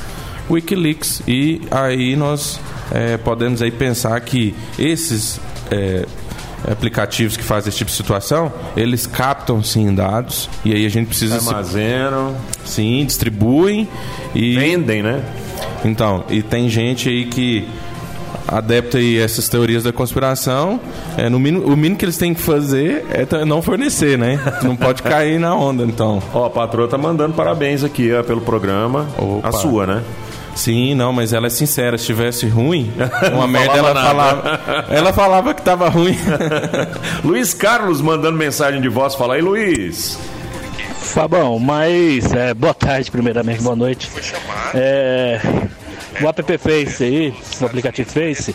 [0.50, 1.22] Wikileaks.
[1.28, 2.60] E aí nós
[2.92, 5.40] é, podemos aí pensar que esses
[5.72, 6.06] é,
[6.70, 11.08] aplicativos que fazem esse tipo de situação, eles captam sim dados e aí a gente
[11.08, 12.36] precisa se, Armazenam,
[12.66, 13.88] sim distribuem
[14.34, 15.24] e vendem, né?
[15.86, 17.68] então e tem gente aí que
[18.48, 20.80] adepta aí essas teorias da conspiração
[21.18, 24.76] é, no mínimo, o mínimo que eles têm que fazer é não fornecer né não
[24.76, 29.08] pode cair na onda então Ó, a patroa tá mandando parabéns aqui ó, pelo programa.
[29.18, 29.50] Opa.
[29.50, 30.04] A sua, né?
[30.58, 31.98] Sim, não, mas ela é sincera.
[31.98, 32.92] Se tivesse ruim,
[33.32, 34.58] uma merda falava ela nada.
[34.58, 34.94] falava.
[34.94, 36.18] Ela falava que tava ruim.
[37.24, 39.14] Luiz Carlos mandando mensagem de voz.
[39.16, 40.20] Fala aí, Luiz.
[41.00, 44.10] Fabão, mas é, boa tarde primeiramente, boa noite.
[44.74, 45.40] É,
[46.22, 48.54] o app Face aí, o aplicativo Face,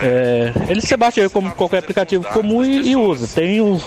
[0.00, 3.28] é, ele se baixa aí como qualquer aplicativo comum e, e usa.
[3.28, 3.84] Tem os,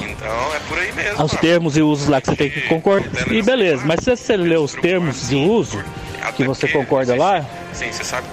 [1.23, 3.31] os termos e usos lá que você tem que concordar.
[3.31, 5.83] E beleza, mas se você ler os termos e uso
[6.31, 7.45] que você concorda lá,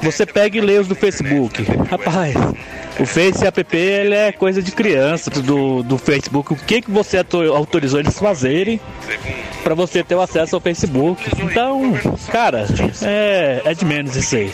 [0.03, 1.65] você pega e lê os do Facebook.
[1.91, 2.35] Rapaz,
[2.99, 6.53] o Face app ele é coisa de criança do, do Facebook.
[6.53, 8.81] O que, que você auto- autorizou eles fazerem
[9.65, 11.23] para você ter o acesso ao Facebook?
[11.43, 11.95] Então,
[12.31, 12.67] cara,
[13.03, 14.53] é, é de menos isso aí.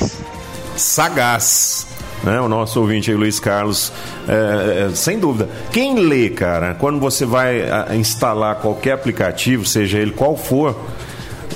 [0.76, 1.86] sagaz.
[2.24, 2.40] Né?
[2.40, 3.92] O nosso ouvinte aí, Luiz Carlos,
[4.26, 5.48] é, é, sem dúvida.
[5.70, 10.74] Quem lê, cara, quando você vai a, instalar qualquer aplicativo, seja ele qual for,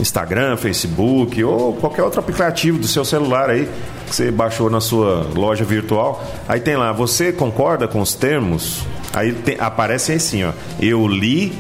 [0.01, 3.69] Instagram, Facebook ou qualquer outro aplicativo do seu celular aí
[4.07, 8.81] que você baixou na sua loja virtual, aí tem lá, você concorda com os termos?
[9.13, 11.53] Aí tem- aparece assim, ó, eu li,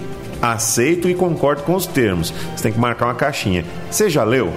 [0.42, 2.32] aceito e concordo com os termos.
[2.56, 3.64] Você tem que marcar uma caixinha.
[3.90, 4.52] Você já leu?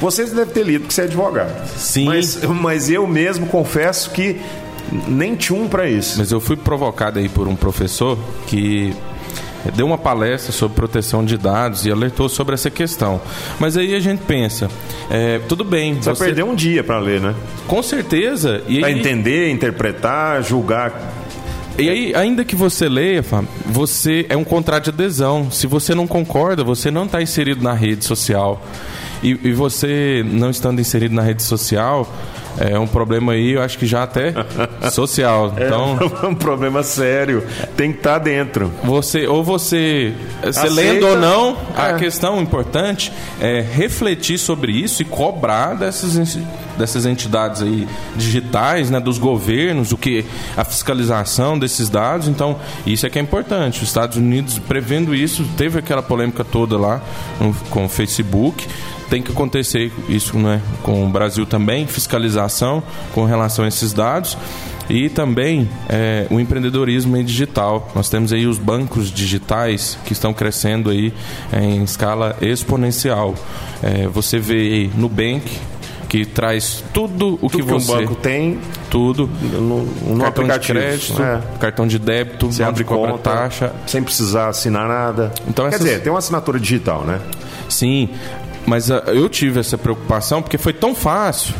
[0.00, 1.68] Vocês devem ter lido porque você é advogado.
[1.76, 2.06] Sim.
[2.06, 4.40] Mas, mas eu mesmo confesso que
[5.08, 6.18] nem tchum pra isso.
[6.18, 8.94] Mas eu fui provocado aí por um professor que
[9.70, 13.20] deu uma palestra sobre proteção de dados e alertou sobre essa questão.
[13.58, 14.68] Mas aí a gente pensa,
[15.10, 17.34] é, tudo bem, Você você, perder um dia pra ler, né?
[17.66, 18.62] com certeza.
[18.66, 21.12] Aí, entender, interpretar, julgar.
[21.76, 23.24] E aí, ainda que você leia,
[23.66, 25.50] você é um contrato de adesão.
[25.50, 28.64] Se você não concorda, você não está inserido na rede social.
[29.22, 32.08] E, e você não estando inserido na rede social,
[32.58, 34.32] é um problema aí, eu acho que já até
[34.90, 35.54] social.
[35.58, 37.42] Então, É um problema sério.
[37.76, 38.70] Tem que estar dentro.
[38.82, 40.12] você ou você,
[40.44, 41.94] você lendo ou não, a É.
[41.94, 46.38] questão importante é refletir sobre isso e cobrar dessas
[46.76, 47.86] dessas entidades aí
[48.16, 50.24] digitais, né, dos governos, o que
[50.56, 52.26] a fiscalização desses dados.
[52.26, 53.80] Então, isso é que é importante.
[53.82, 57.00] Os Estados Unidos prevendo isso, teve aquela polêmica toda lá
[57.40, 58.66] no- com o Facebook.
[59.08, 61.86] Tem que acontecer isso né, com o Brasil também,
[63.12, 64.36] com relação a esses dados.
[64.88, 67.90] E também é, o empreendedorismo em digital.
[67.94, 71.12] Nós temos aí os bancos digitais que estão crescendo aí
[71.52, 73.34] em escala exponencial.
[73.82, 75.50] É, você vê aí Nubank,
[76.06, 77.92] que traz tudo o Tudo que que um você...
[77.92, 78.58] banco tem
[78.90, 79.26] Tudo.
[79.42, 79.84] no,
[80.14, 81.40] no cartão de crédito, É.
[81.58, 83.72] cartão de débito, Você abre cobra conta, taxa.
[83.86, 85.32] sem precisar assinar nada.
[85.48, 87.20] Então Quer essas- dizer, tem uma assinatura digital, né?
[87.70, 88.10] Sim,
[88.66, 91.54] mas ah, eu tive essa preocupação porque foi tão fácil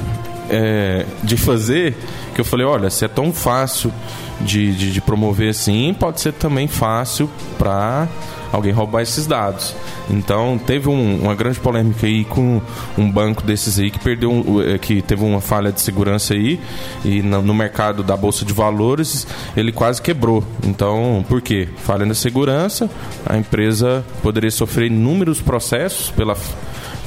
[0.51, 1.97] é, de fazer
[2.35, 3.93] que eu falei, olha, se é tão fácil
[4.41, 8.09] de, de, de promover assim, pode ser também fácil para
[8.53, 9.75] alguém roubar esses dados.
[10.11, 12.61] Então teve um- uma grande polêmica aí com
[12.99, 16.61] um banco desses aí que perdeu, um- eh, que teve uma falha de segurança aí
[17.05, 19.27] e no, no mercado da bolsa de valores
[19.57, 20.45] ele quase quebrou.
[20.65, 21.69] Então por quê?
[21.79, 22.89] Falha na segurança,
[23.27, 26.37] a empresa poderia sofrer inúmeros processos pela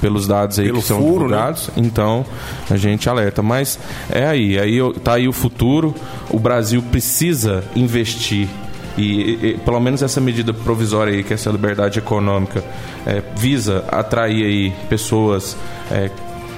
[0.02, 1.36] pelos dados aí Pelo que são furo, né?
[1.38, 1.70] divulgados.
[1.78, 2.26] Então
[2.70, 3.80] a gente alerta, mas
[4.10, 5.94] é aí, aí tá aí o futuro.
[6.30, 8.48] O Brasil precisa investir
[8.98, 9.04] e,
[9.54, 12.64] e- pelo menos essa medida provisória aí, que é essa liberdade econômica,
[13.06, 15.56] é, visa atrair aí pessoas
[15.92, 16.10] é,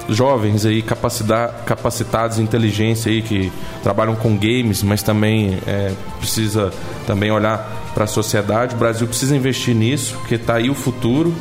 [0.08, 6.72] jovens aí capacitados inteligência aí que trabalham com games, mas também é, precisa
[7.06, 8.74] também olhar para a sociedade.
[8.74, 11.32] O Brasil precisa investir nisso, porque está aí o futuro.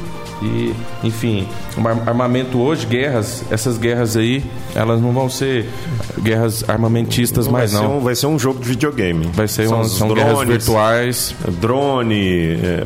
[0.42, 0.74] E,
[1.04, 1.48] enfim,
[2.06, 5.68] armamento hoje, guerras, essas guerras aí, elas não vão ser
[6.22, 7.90] guerras armamentistas mais vai, não.
[7.90, 9.30] Ser um, vai ser um jogo de videogame.
[9.34, 12.84] Vai ser São os são guerras drones, virtuais, Drone, é,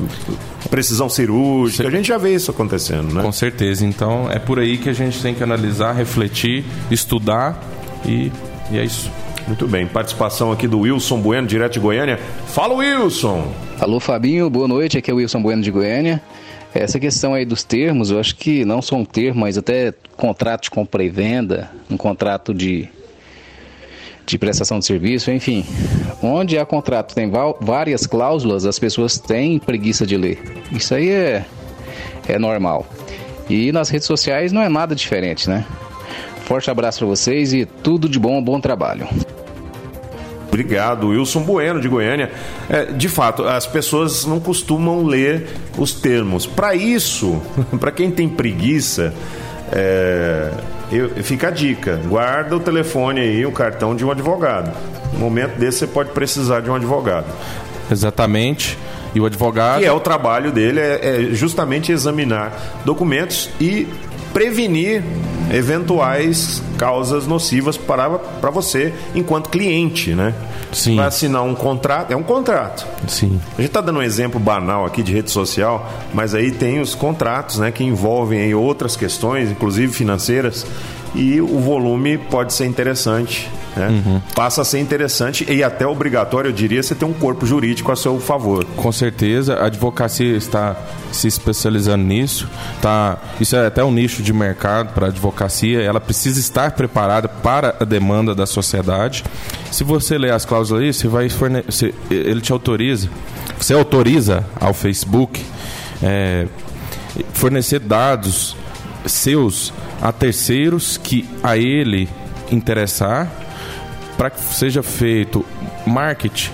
[0.70, 1.88] precisão cirúrgica.
[1.88, 3.22] A gente já vê isso acontecendo, né?
[3.22, 3.86] com certeza.
[3.86, 7.62] Então é por aí que a gente tem que analisar, refletir, estudar
[8.04, 8.32] e,
[8.72, 9.12] e é isso.
[9.47, 9.86] Muito bem.
[9.86, 12.20] Participação aqui do Wilson Bueno, direto de Goiânia.
[12.47, 13.51] Fala, Wilson!
[13.80, 16.22] Alô Fabinho, boa noite, aqui é o Wilson Bueno de Goiânia.
[16.76, 20.63] Essa questão aí dos termos, eu acho que não só um termo, mas até contrato
[20.63, 22.89] de compra e venda, um contrato de,
[24.26, 25.63] de prestação de serviço, enfim.
[26.21, 27.30] Onde há contrato tem
[27.61, 30.41] várias cláusulas, as pessoas têm preguiça de ler.
[30.71, 31.45] Isso aí é,
[32.28, 32.88] é normal.
[33.47, 35.65] E nas redes sociais não é nada diferente, né?
[36.45, 39.07] Forte abraço para vocês e tudo de bom, bom trabalho.
[40.54, 42.32] Obrigado, Wilson Bueno, de Goiânia.
[42.70, 45.47] É, de fato, as pessoas não costumam ler
[45.80, 46.45] os termos.
[46.45, 47.41] Para isso,
[47.80, 49.12] para quem tem preguiça,
[49.72, 50.51] é,
[50.91, 54.72] eu, fica a dica: guarda o telefone aí, o cartão de um advogado.
[55.14, 57.26] No momento desse, você pode precisar de um advogado.
[57.91, 58.78] Exatamente.
[59.16, 59.82] E o advogado.
[59.82, 63.88] E é o trabalho dele é, é justamente examinar documentos e
[64.34, 65.03] prevenir
[65.51, 70.34] eventuais causas nocivas para, para você enquanto cliente, né?
[70.71, 70.95] Sim.
[70.95, 72.86] Vai assinar um contrato, é um contrato.
[73.07, 73.39] Sim.
[73.53, 76.95] A gente está dando um exemplo banal aqui de rede social, mas aí tem os
[76.95, 80.65] contratos, né, que envolvem aí outras questões, inclusive financeiras,
[81.16, 83.88] e o volume pode ser interessante, né?
[83.89, 84.22] Uhum.
[84.36, 87.95] Passa a ser interessante e até obrigatório, eu diria, você ter um corpo jurídico a
[87.95, 88.66] seu favor.
[88.76, 90.76] Com certeza, a advocacia está
[91.11, 92.47] se especializando nisso.
[92.82, 95.82] Tá, isso é até um nicho de mercado para a advocacia.
[95.82, 99.24] Ela precisa estar preparada para a demanda da sociedade.
[99.72, 103.09] Se você ler as cláusulas aí, você vai forne- você- ele te autoriza.
[103.59, 105.43] Você autoriza ao Facebook
[106.01, 106.47] é,
[107.34, 108.55] fornecer dados
[109.06, 112.08] seus a terceiros que a ele
[112.51, 113.30] interessar
[114.18, 115.45] para que seja feito
[115.86, 116.51] marketing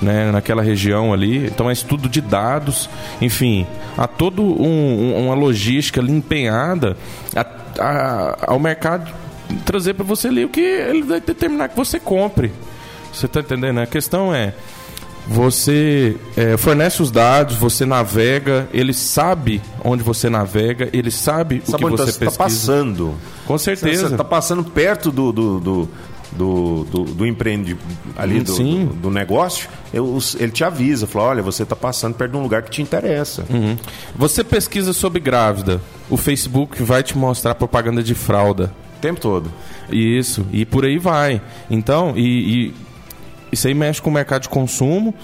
[0.00, 1.46] né, naquela região ali.
[1.46, 3.66] Então é estudo de dados, enfim,
[3.96, 6.96] há toda um, um- uma logística ali empenhada
[7.36, 7.46] a-
[7.78, 9.10] a- ao mercado
[9.64, 12.50] trazer para você ali o que ele vai determinar que você compre.
[13.12, 13.78] Você está entendendo?
[13.78, 14.54] A questão é
[15.26, 21.70] você é, fornece os dados, você navega, ele sabe onde você navega, ele sabe o
[21.70, 23.14] Sabe que onde você está passando?
[23.46, 24.08] Com certeza.
[24.08, 25.88] Você está passando perto do, do, do,
[26.32, 27.76] do, do, do empreende
[28.16, 28.54] ali do,
[28.86, 32.42] do, do negócio, eu- ele te avisa, fala, olha, você está passando perto de um
[32.42, 33.44] lugar que te interessa.
[33.48, 33.76] Uhum.
[34.16, 38.72] Você pesquisa sobre grávida, o Facebook vai te mostrar propaganda de fralda.
[38.98, 39.50] O tempo todo.
[39.90, 41.40] Isso, e por aí vai.
[41.70, 42.74] Então, e, e
[43.52, 45.14] isso aí mexe com o mercado de consumo.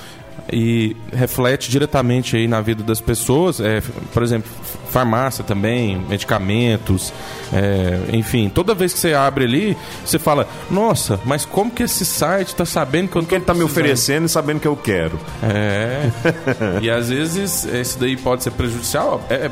[0.53, 3.61] E reflete diretamente aí na vida das pessoas.
[3.61, 3.83] É,
[4.13, 4.51] por exemplo,
[4.91, 7.13] farmácia também, medicamentos,
[7.53, 12.05] é, enfim, toda vez que você abre ali, você fala, nossa, mas como que esse
[12.05, 15.19] site está sabendo que eu que ele está me oferecendo e sabendo que eu quero.
[15.43, 16.11] É.
[16.81, 19.23] e às vezes esse daí pode ser prejudicial.
[19.29, 19.51] É, é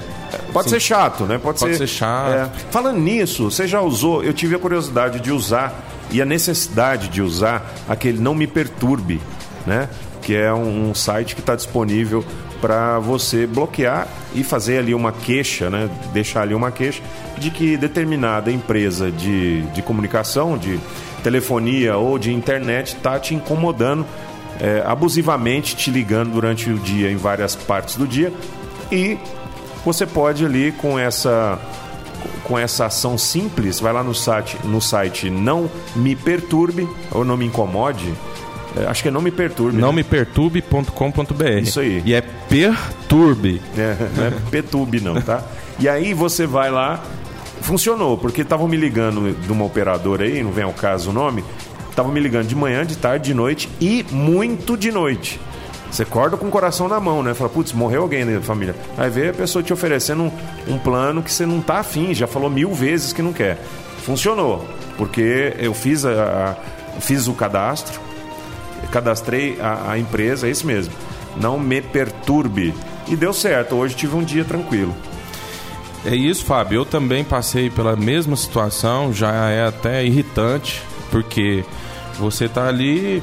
[0.53, 1.39] pode assim, ser chato, né?
[1.39, 2.33] Pode, pode ser, ser chato.
[2.33, 2.51] É.
[2.71, 4.25] Falando nisso, você já usou?
[4.25, 9.21] Eu tive a curiosidade de usar e a necessidade de usar aquele não me perturbe,
[9.67, 9.89] né?
[10.27, 12.25] Que é um, um site que está disponível
[12.61, 15.89] para você bloquear e fazer ali uma queixa, né?
[16.13, 17.01] Deixar ali uma queixa
[17.39, 20.81] de que determinada empresa de, de comunicação, de
[21.23, 24.05] telefonia ou de internet está te incomodando
[24.61, 28.33] é, abusivamente, te ligando durante o dia em várias partes do dia
[28.91, 29.17] e
[29.85, 31.57] você pode ali com essa
[32.43, 37.37] com essa ação simples, vai lá no site, no site não me perturbe ou não
[37.37, 38.13] me incomode.
[38.77, 39.79] É, acho que é não me perturbe.
[39.79, 39.97] Não né?
[39.97, 41.45] me perturbe.com.br.
[41.63, 42.03] Isso aí.
[42.05, 43.63] E é perturbe.
[43.77, 45.43] É, não é perturbe não, tá?
[45.79, 47.03] E aí você vai lá,
[47.61, 51.45] funcionou, porque estavam me ligando de uma operadora aí, não vem ao caso o nome,
[51.91, 55.41] estavam me ligando de manhã, de tarde, de noite e muito de noite.
[55.91, 57.33] Você acorda com o coração na mão, né?
[57.33, 58.75] Fala, putz, morreu alguém da família.
[58.99, 60.33] Aí vê a pessoa te oferecendo um,
[60.69, 63.59] um plano que você não tá afim, já falou mil vezes que não quer.
[64.05, 64.67] Funcionou,
[64.99, 66.57] porque eu fiz, a,
[66.97, 68.01] a fiz o cadastro,
[68.87, 70.93] cadastrei a, a empresa, é isso mesmo.
[71.37, 72.75] Não me perturbe.
[73.09, 74.95] E deu certo, hoje tive um dia tranquilo.
[76.05, 76.81] É isso, Fábio.
[76.81, 81.65] Eu também passei pela mesma situação, já é até irritante, porque
[82.19, 83.23] você está ali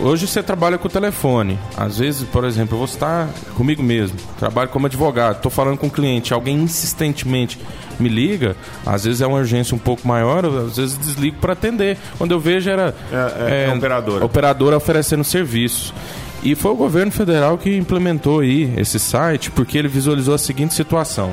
[0.00, 1.58] Hoje você trabalha com o telefone.
[1.76, 5.86] Às vezes, por exemplo, eu vou estar comigo mesmo, trabalho como advogado, estou falando com
[5.86, 7.58] um cliente, alguém insistentemente
[7.98, 11.96] me liga, às vezes é uma urgência um pouco maior, às vezes desligo para atender.
[12.18, 14.24] Quando eu vejo era é, é, é, operadora.
[14.24, 15.94] operadora oferecendo serviço.
[16.42, 20.74] E foi o governo federal que implementou aí esse site porque ele visualizou a seguinte
[20.74, 21.32] situação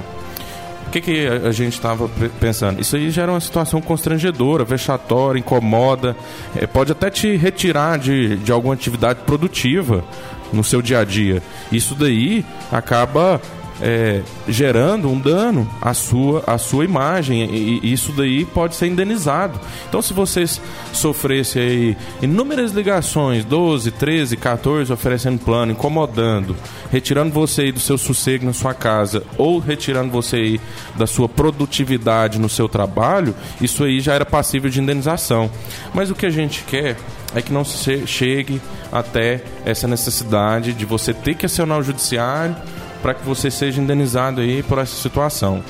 [0.92, 2.80] que, que a gente estava pensando?
[2.82, 6.16] Isso aí já era uma situação constrangedora, vexatória, incomoda,
[6.56, 10.04] é, pode até te retirar de, de alguma atividade produtiva
[10.52, 11.42] no seu dia a dia.
[11.72, 13.42] Isso daí acaba
[13.82, 19.60] é, gerando um dano à sua, à sua imagem e, isso daí pode ser indenizado.
[19.90, 20.62] Então, se vocês
[20.94, 26.56] sofressem aí inúmeras ligações, 12, 13, 14, oferecendo plano, incomodando,
[26.92, 30.62] retirando você aí do seu sossego na sua casa ou retirando você aí
[30.96, 35.50] da sua produtividade no seu trabalho, isso aí já era passível de indenização.
[35.94, 36.98] Mas o que a gente quer
[37.34, 38.62] é que não se chegue
[38.92, 42.56] até essa necessidade de você ter que acionar o judiciário
[43.02, 45.64] para que você seja indenizado aí por essa situação.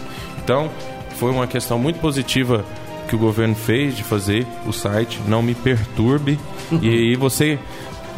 [0.44, 0.70] Então,
[1.18, 2.66] foi uma questão muito positiva
[3.08, 6.40] que o governo fez de fazer o site Não Me Perturbe.
[6.82, 7.60] e aí você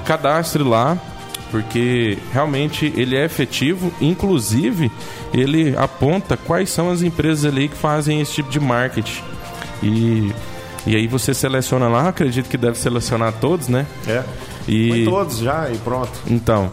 [0.06, 0.98] cadastre lá,
[1.52, 4.92] porque realmente ele é efetivo, inclusive
[5.34, 9.22] ele aponta quais são as empresas ali que fazem esse tipo de marketing.
[9.82, 10.32] E,
[10.86, 13.86] e aí você seleciona lá, acredito que deve selecionar todos, né?
[14.08, 14.24] É.
[14.68, 14.90] E...
[14.90, 16.12] Foi todos já e pronto.
[16.28, 16.72] Então.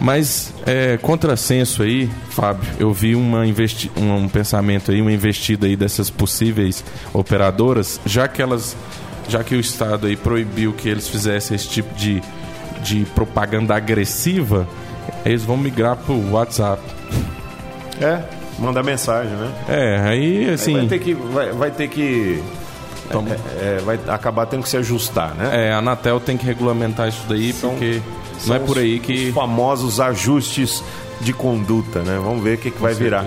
[0.00, 5.76] Mas, é, contrassenso aí, Fábio, eu vi uma investi um pensamento aí, uma investida aí
[5.76, 8.76] dessas possíveis operadoras, já que elas,
[9.28, 12.22] já que o Estado aí proibiu que eles fizessem esse tipo de,
[12.82, 14.68] de propaganda agressiva,
[15.24, 16.80] eles vão migrar pro WhatsApp.
[18.00, 18.22] É,
[18.58, 19.52] mandar mensagem, né?
[19.68, 20.74] É, aí assim.
[20.74, 21.14] Aí vai ter que.
[21.14, 22.42] Vai, vai ter que
[23.10, 25.68] é, é, vai acabar tendo que se ajustar, né?
[25.68, 27.70] É, a Anatel tem que regulamentar isso daí, São...
[27.70, 28.00] porque
[28.46, 29.28] não é por aí que.
[29.28, 30.82] Os famosos ajustes
[31.20, 32.18] de conduta, né?
[32.22, 33.24] Vamos ver o que, que vai virar.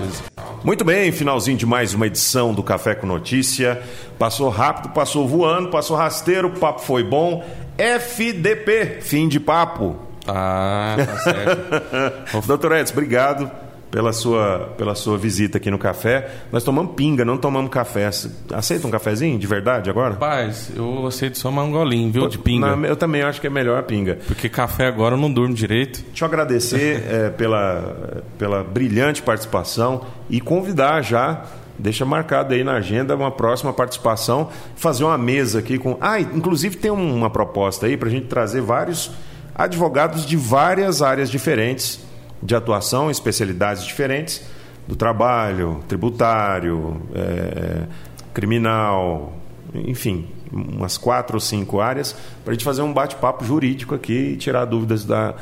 [0.64, 3.82] Muito bem, finalzinho de mais uma edição do Café com Notícia.
[4.18, 7.44] Passou rápido, passou voando, passou rasteiro, o papo foi bom.
[7.76, 9.96] FDP, fim de papo.
[10.26, 12.46] Ah, tá certo.
[12.46, 13.50] Doutor Edson, obrigado
[13.92, 16.28] pela sua, pela sua visita aqui no café.
[16.50, 18.08] Nós tomamos pinga, não tomamos café.
[18.50, 20.14] Aceita um cafezinho de verdade agora?
[20.14, 22.68] Rapaz, eu aceito só um golinho, viu, de pinga.
[22.88, 24.18] eu também acho que é melhor a pinga.
[24.26, 26.02] Porque café agora eu não durmo direito.
[26.08, 31.44] Deixa eu agradecer é, pela, pela brilhante participação e convidar já
[31.78, 35.98] deixa marcado aí na agenda uma próxima participação, fazer uma mesa aqui com.
[36.00, 39.10] Ah, inclusive tem uma proposta aí para a gente trazer vários
[39.54, 42.00] advogados de várias áreas diferentes
[42.42, 44.42] de atuação, especialidades diferentes,
[44.86, 47.86] do trabalho, tributário, é,
[48.34, 49.32] criminal,
[49.74, 54.36] enfim, umas quatro ou cinco áreas, para a gente fazer um bate-papo jurídico aqui e
[54.36, 55.34] tirar dúvidas da,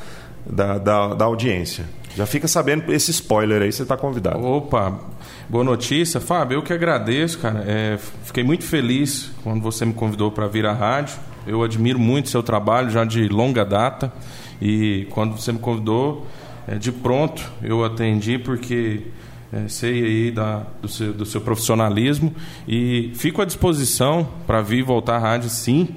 [0.47, 1.85] da, da, da audiência.
[2.17, 4.45] Já fica sabendo esse spoiler aí, você está convidado.
[4.45, 4.99] Opa,
[5.49, 6.21] boa notícia.
[6.21, 7.65] Fábio, eu que agradeço, cara.
[7.67, 11.17] É, fiquei muito feliz quando você me convidou para vir à rádio.
[11.47, 14.13] Eu admiro muito seu trabalho, já de longa data.
[14.61, 16.27] E quando você me convidou,
[16.67, 19.03] é, de pronto eu atendi porque
[19.53, 22.35] é, sei aí da, do, seu, do seu profissionalismo
[22.69, 25.89] e fico à disposição para vir voltar à rádio sim.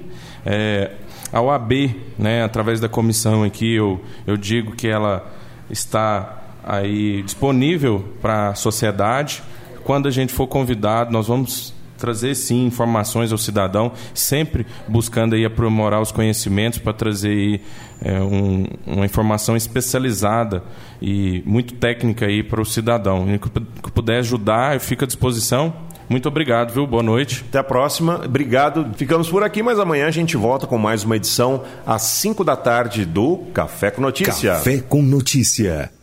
[0.44, 0.92] É,
[1.32, 1.72] a OAB,
[2.16, 5.32] né, através da comissão aqui, eu, eu digo que ela
[5.68, 9.42] está aí disponível para a sociedade.
[9.82, 11.73] Quando a gente for convidado, nós vamos
[12.04, 17.60] trazer sim informações ao cidadão, sempre buscando aí aprimorar os conhecimentos para trazer aí,
[18.02, 20.62] é, um, uma informação especializada
[21.00, 23.26] e muito técnica aí para o cidadão.
[23.34, 25.72] E que puder ajudar, eu fico à disposição.
[26.06, 26.86] Muito obrigado, viu?
[26.86, 27.42] Boa noite.
[27.48, 28.20] Até a próxima.
[28.22, 28.90] Obrigado.
[28.96, 32.54] Ficamos por aqui, mas amanhã a gente volta com mais uma edição às 5 da
[32.54, 34.52] tarde do Café com Notícia.
[34.52, 35.93] Café com Notícia.